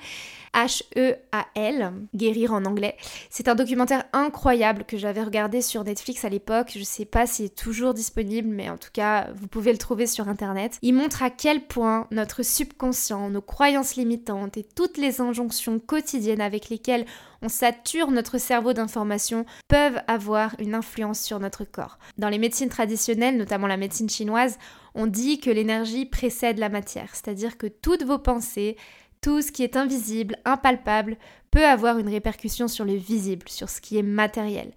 H-E-A-L, 0.57 1.93
guérir 2.15 2.51
en 2.51 2.65
anglais. 2.65 2.97
C'est 3.29 3.47
un 3.47 3.53
documentaire 3.53 4.05
incroyable 4.11 4.85
que 4.85 4.97
j'avais 4.97 5.21
regardé 5.21 5.61
sur 5.61 5.83
Netflix 5.83 6.25
à 6.25 6.29
l'époque. 6.29 6.71
Je 6.75 6.83
sais 6.83 7.05
pas 7.05 7.27
s'il 7.27 7.45
est 7.45 7.55
toujours 7.55 7.93
disponible, 7.93 8.49
mais 8.49 8.67
en 8.67 8.77
tout 8.77 8.89
cas, 8.91 9.27
vous 9.35 9.47
pouvez 9.47 9.71
le 9.71 9.77
trouver 9.77 10.07
sur 10.07 10.27
internet. 10.27 10.79
Il 10.81 10.95
montre 10.95 11.21
à 11.21 11.29
quel 11.29 11.67
point 11.67 12.07
notre 12.09 12.41
subconscient, 12.41 13.29
nos 13.29 13.41
croyances 13.41 13.97
limitantes 13.97 14.57
et 14.57 14.63
toutes 14.63 14.97
les 14.97 15.21
injonctions 15.21 15.77
quotidiennes 15.77 16.41
avec 16.41 16.69
lesquelles 16.69 17.05
on 17.43 17.49
sature 17.49 18.09
notre 18.09 18.39
cerveau 18.39 18.73
d'informations 18.73 19.45
peuvent 19.67 20.01
avoir 20.07 20.55
une 20.57 20.73
influence 20.73 21.19
sur 21.19 21.39
notre 21.39 21.65
corps. 21.65 21.99
Dans 22.17 22.29
les 22.29 22.39
médecines 22.39 22.69
traditionnelles, 22.69 23.37
notamment 23.37 23.67
la 23.67 23.77
médecine 23.77 24.09
chinoise, 24.09 24.57
on 24.95 25.05
dit 25.05 25.39
que 25.39 25.51
l'énergie 25.51 26.07
précède 26.07 26.57
la 26.57 26.69
matière, 26.69 27.09
c'est-à-dire 27.13 27.59
que 27.59 27.67
toutes 27.67 28.03
vos 28.03 28.17
pensées, 28.17 28.75
tout 29.21 29.41
ce 29.41 29.51
qui 29.51 29.63
est 29.63 29.77
invisible, 29.77 30.38
impalpable, 30.45 31.17
peut 31.51 31.65
avoir 31.65 31.97
une 31.97 32.10
répercussion 32.10 32.67
sur 32.67 32.86
le 32.86 32.93
visible, 32.93 33.47
sur 33.49 33.69
ce 33.69 33.82
qui 33.82 33.97
est 33.97 34.03
matériel. 34.03 34.71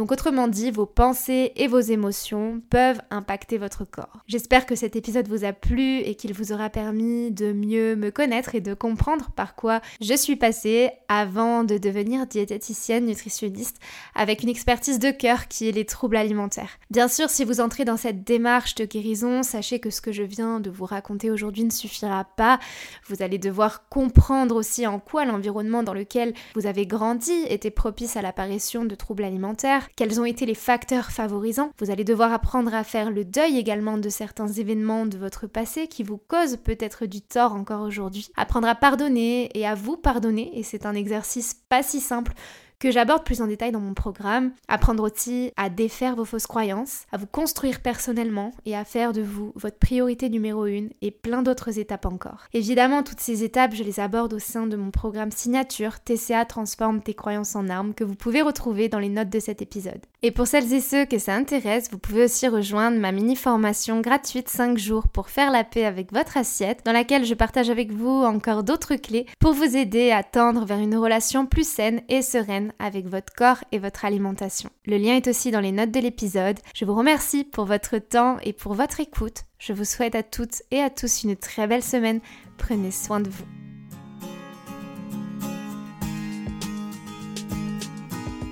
Donc 0.00 0.12
autrement 0.12 0.48
dit, 0.48 0.70
vos 0.70 0.86
pensées 0.86 1.52
et 1.56 1.66
vos 1.66 1.78
émotions 1.78 2.62
peuvent 2.70 3.02
impacter 3.10 3.58
votre 3.58 3.84
corps. 3.84 4.24
J'espère 4.26 4.64
que 4.64 4.74
cet 4.74 4.96
épisode 4.96 5.28
vous 5.28 5.44
a 5.44 5.52
plu 5.52 5.98
et 5.98 6.14
qu'il 6.14 6.32
vous 6.32 6.54
aura 6.54 6.70
permis 6.70 7.30
de 7.30 7.52
mieux 7.52 7.96
me 7.96 8.10
connaître 8.10 8.54
et 8.54 8.62
de 8.62 8.72
comprendre 8.72 9.30
par 9.36 9.54
quoi 9.54 9.82
je 10.00 10.14
suis 10.14 10.36
passée 10.36 10.88
avant 11.08 11.64
de 11.64 11.76
devenir 11.76 12.26
diététicienne 12.26 13.04
nutritionniste 13.04 13.76
avec 14.14 14.42
une 14.42 14.48
expertise 14.48 15.00
de 15.00 15.10
cœur 15.10 15.48
qui 15.48 15.68
est 15.68 15.72
les 15.72 15.84
troubles 15.84 16.16
alimentaires. 16.16 16.78
Bien 16.90 17.06
sûr, 17.06 17.28
si 17.28 17.44
vous 17.44 17.60
entrez 17.60 17.84
dans 17.84 17.98
cette 17.98 18.24
démarche 18.24 18.76
de 18.76 18.86
guérison, 18.86 19.42
sachez 19.42 19.80
que 19.80 19.90
ce 19.90 20.00
que 20.00 20.12
je 20.12 20.22
viens 20.22 20.60
de 20.60 20.70
vous 20.70 20.86
raconter 20.86 21.30
aujourd'hui 21.30 21.64
ne 21.64 21.70
suffira 21.70 22.24
pas. 22.24 22.58
Vous 23.06 23.22
allez 23.22 23.36
devoir 23.36 23.86
comprendre 23.90 24.56
aussi 24.56 24.86
en 24.86 24.98
quoi 24.98 25.26
l'environnement 25.26 25.82
dans 25.82 25.92
lequel 25.92 26.32
vous 26.54 26.64
avez 26.64 26.86
grandi 26.86 27.34
était 27.50 27.70
propice 27.70 28.16
à 28.16 28.22
l'apparition 28.22 28.86
de 28.86 28.94
troubles 28.94 29.24
alimentaires, 29.24 29.89
quels 29.96 30.20
ont 30.20 30.24
été 30.24 30.46
les 30.46 30.54
facteurs 30.54 31.10
favorisants. 31.10 31.70
Vous 31.78 31.90
allez 31.90 32.04
devoir 32.04 32.32
apprendre 32.32 32.74
à 32.74 32.84
faire 32.84 33.10
le 33.10 33.24
deuil 33.24 33.58
également 33.58 33.98
de 33.98 34.08
certains 34.08 34.48
événements 34.48 35.06
de 35.06 35.18
votre 35.18 35.46
passé 35.46 35.86
qui 35.88 36.02
vous 36.02 36.18
causent 36.18 36.56
peut-être 36.56 37.06
du 37.06 37.20
tort 37.20 37.54
encore 37.54 37.82
aujourd'hui. 37.82 38.28
Apprendre 38.36 38.68
à 38.68 38.74
pardonner 38.74 39.50
et 39.58 39.66
à 39.66 39.74
vous 39.74 39.96
pardonner, 39.96 40.58
et 40.58 40.62
c'est 40.62 40.86
un 40.86 40.94
exercice 40.94 41.54
pas 41.68 41.82
si 41.82 42.00
simple 42.00 42.32
que 42.80 42.90
j'aborde 42.90 43.24
plus 43.24 43.42
en 43.42 43.46
détail 43.46 43.70
dans 43.70 43.80
mon 43.80 43.94
programme. 43.94 44.52
Apprendre 44.66 45.04
aussi 45.04 45.52
à 45.56 45.70
défaire 45.70 46.16
vos 46.16 46.24
fausses 46.24 46.46
croyances, 46.46 47.04
à 47.12 47.18
vous 47.18 47.26
construire 47.26 47.80
personnellement 47.80 48.50
et 48.66 48.76
à 48.76 48.84
faire 48.84 49.12
de 49.12 49.22
vous 49.22 49.52
votre 49.54 49.78
priorité 49.78 50.28
numéro 50.28 50.66
une 50.66 50.90
et 51.02 51.10
plein 51.10 51.42
d'autres 51.42 51.78
étapes 51.78 52.06
encore. 52.06 52.46
Évidemment, 52.52 53.02
toutes 53.02 53.20
ces 53.20 53.44
étapes, 53.44 53.74
je 53.74 53.84
les 53.84 54.00
aborde 54.00 54.32
au 54.32 54.38
sein 54.38 54.66
de 54.66 54.76
mon 54.76 54.90
programme 54.90 55.30
signature 55.30 56.00
TCA 56.00 56.44
Transforme 56.46 57.02
tes 57.02 57.14
croyances 57.14 57.54
en 57.54 57.68
armes 57.68 57.94
que 57.94 58.04
vous 58.04 58.14
pouvez 58.14 58.42
retrouver 58.42 58.88
dans 58.88 58.98
les 58.98 59.08
notes 59.10 59.30
de 59.30 59.40
cet 59.40 59.62
épisode. 59.62 60.00
Et 60.22 60.30
pour 60.30 60.46
celles 60.46 60.72
et 60.72 60.80
ceux 60.80 61.04
que 61.04 61.18
ça 61.18 61.34
intéresse, 61.34 61.90
vous 61.90 61.98
pouvez 61.98 62.24
aussi 62.24 62.48
rejoindre 62.48 62.98
ma 62.98 63.12
mini 63.12 63.36
formation 63.36 64.00
gratuite 64.00 64.48
5 64.48 64.78
jours 64.78 65.08
pour 65.08 65.28
faire 65.28 65.50
la 65.50 65.64
paix 65.64 65.84
avec 65.84 66.12
votre 66.12 66.36
assiette, 66.36 66.80
dans 66.84 66.92
laquelle 66.92 67.24
je 67.24 67.34
partage 67.34 67.70
avec 67.70 67.92
vous 67.92 68.22
encore 68.24 68.62
d'autres 68.62 68.96
clés 68.96 69.26
pour 69.38 69.52
vous 69.52 69.76
aider 69.76 70.10
à 70.10 70.22
tendre 70.22 70.64
vers 70.64 70.78
une 70.78 70.96
relation 70.96 71.46
plus 71.46 71.68
saine 71.68 72.02
et 72.08 72.22
sereine 72.22 72.69
avec 72.78 73.06
votre 73.06 73.32
corps 73.32 73.62
et 73.72 73.78
votre 73.78 74.04
alimentation. 74.04 74.70
Le 74.86 74.96
lien 74.96 75.16
est 75.16 75.28
aussi 75.28 75.50
dans 75.50 75.60
les 75.60 75.72
notes 75.72 75.90
de 75.90 76.00
l'épisode. 76.00 76.58
Je 76.74 76.84
vous 76.84 76.94
remercie 76.94 77.44
pour 77.44 77.64
votre 77.64 77.98
temps 77.98 78.38
et 78.42 78.52
pour 78.52 78.74
votre 78.74 79.00
écoute. 79.00 79.44
Je 79.58 79.72
vous 79.72 79.84
souhaite 79.84 80.14
à 80.14 80.22
toutes 80.22 80.62
et 80.70 80.80
à 80.80 80.90
tous 80.90 81.24
une 81.24 81.36
très 81.36 81.66
belle 81.66 81.82
semaine. 81.82 82.20
Prenez 82.56 82.90
soin 82.90 83.20
de 83.20 83.30
vous. 83.30 83.44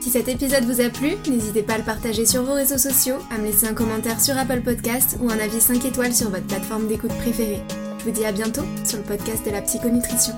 Si 0.00 0.10
cet 0.10 0.28
épisode 0.28 0.64
vous 0.64 0.80
a 0.80 0.88
plu, 0.88 1.16
n'hésitez 1.28 1.62
pas 1.62 1.74
à 1.74 1.78
le 1.78 1.84
partager 1.84 2.24
sur 2.24 2.42
vos 2.42 2.54
réseaux 2.54 2.78
sociaux, 2.78 3.16
à 3.30 3.36
me 3.36 3.44
laisser 3.44 3.66
un 3.66 3.74
commentaire 3.74 4.20
sur 4.20 4.38
Apple 4.38 4.62
Podcast 4.62 5.18
ou 5.20 5.30
un 5.30 5.38
avis 5.38 5.60
5 5.60 5.84
étoiles 5.84 6.14
sur 6.14 6.30
votre 6.30 6.46
plateforme 6.46 6.88
d'écoute 6.88 7.14
préférée. 7.18 7.62
Je 7.98 8.04
vous 8.04 8.10
dis 8.10 8.24
à 8.24 8.32
bientôt 8.32 8.64
sur 8.84 8.96
le 8.96 9.04
podcast 9.04 9.44
de 9.44 9.50
la 9.50 9.60
psychonutrition. 9.60 10.32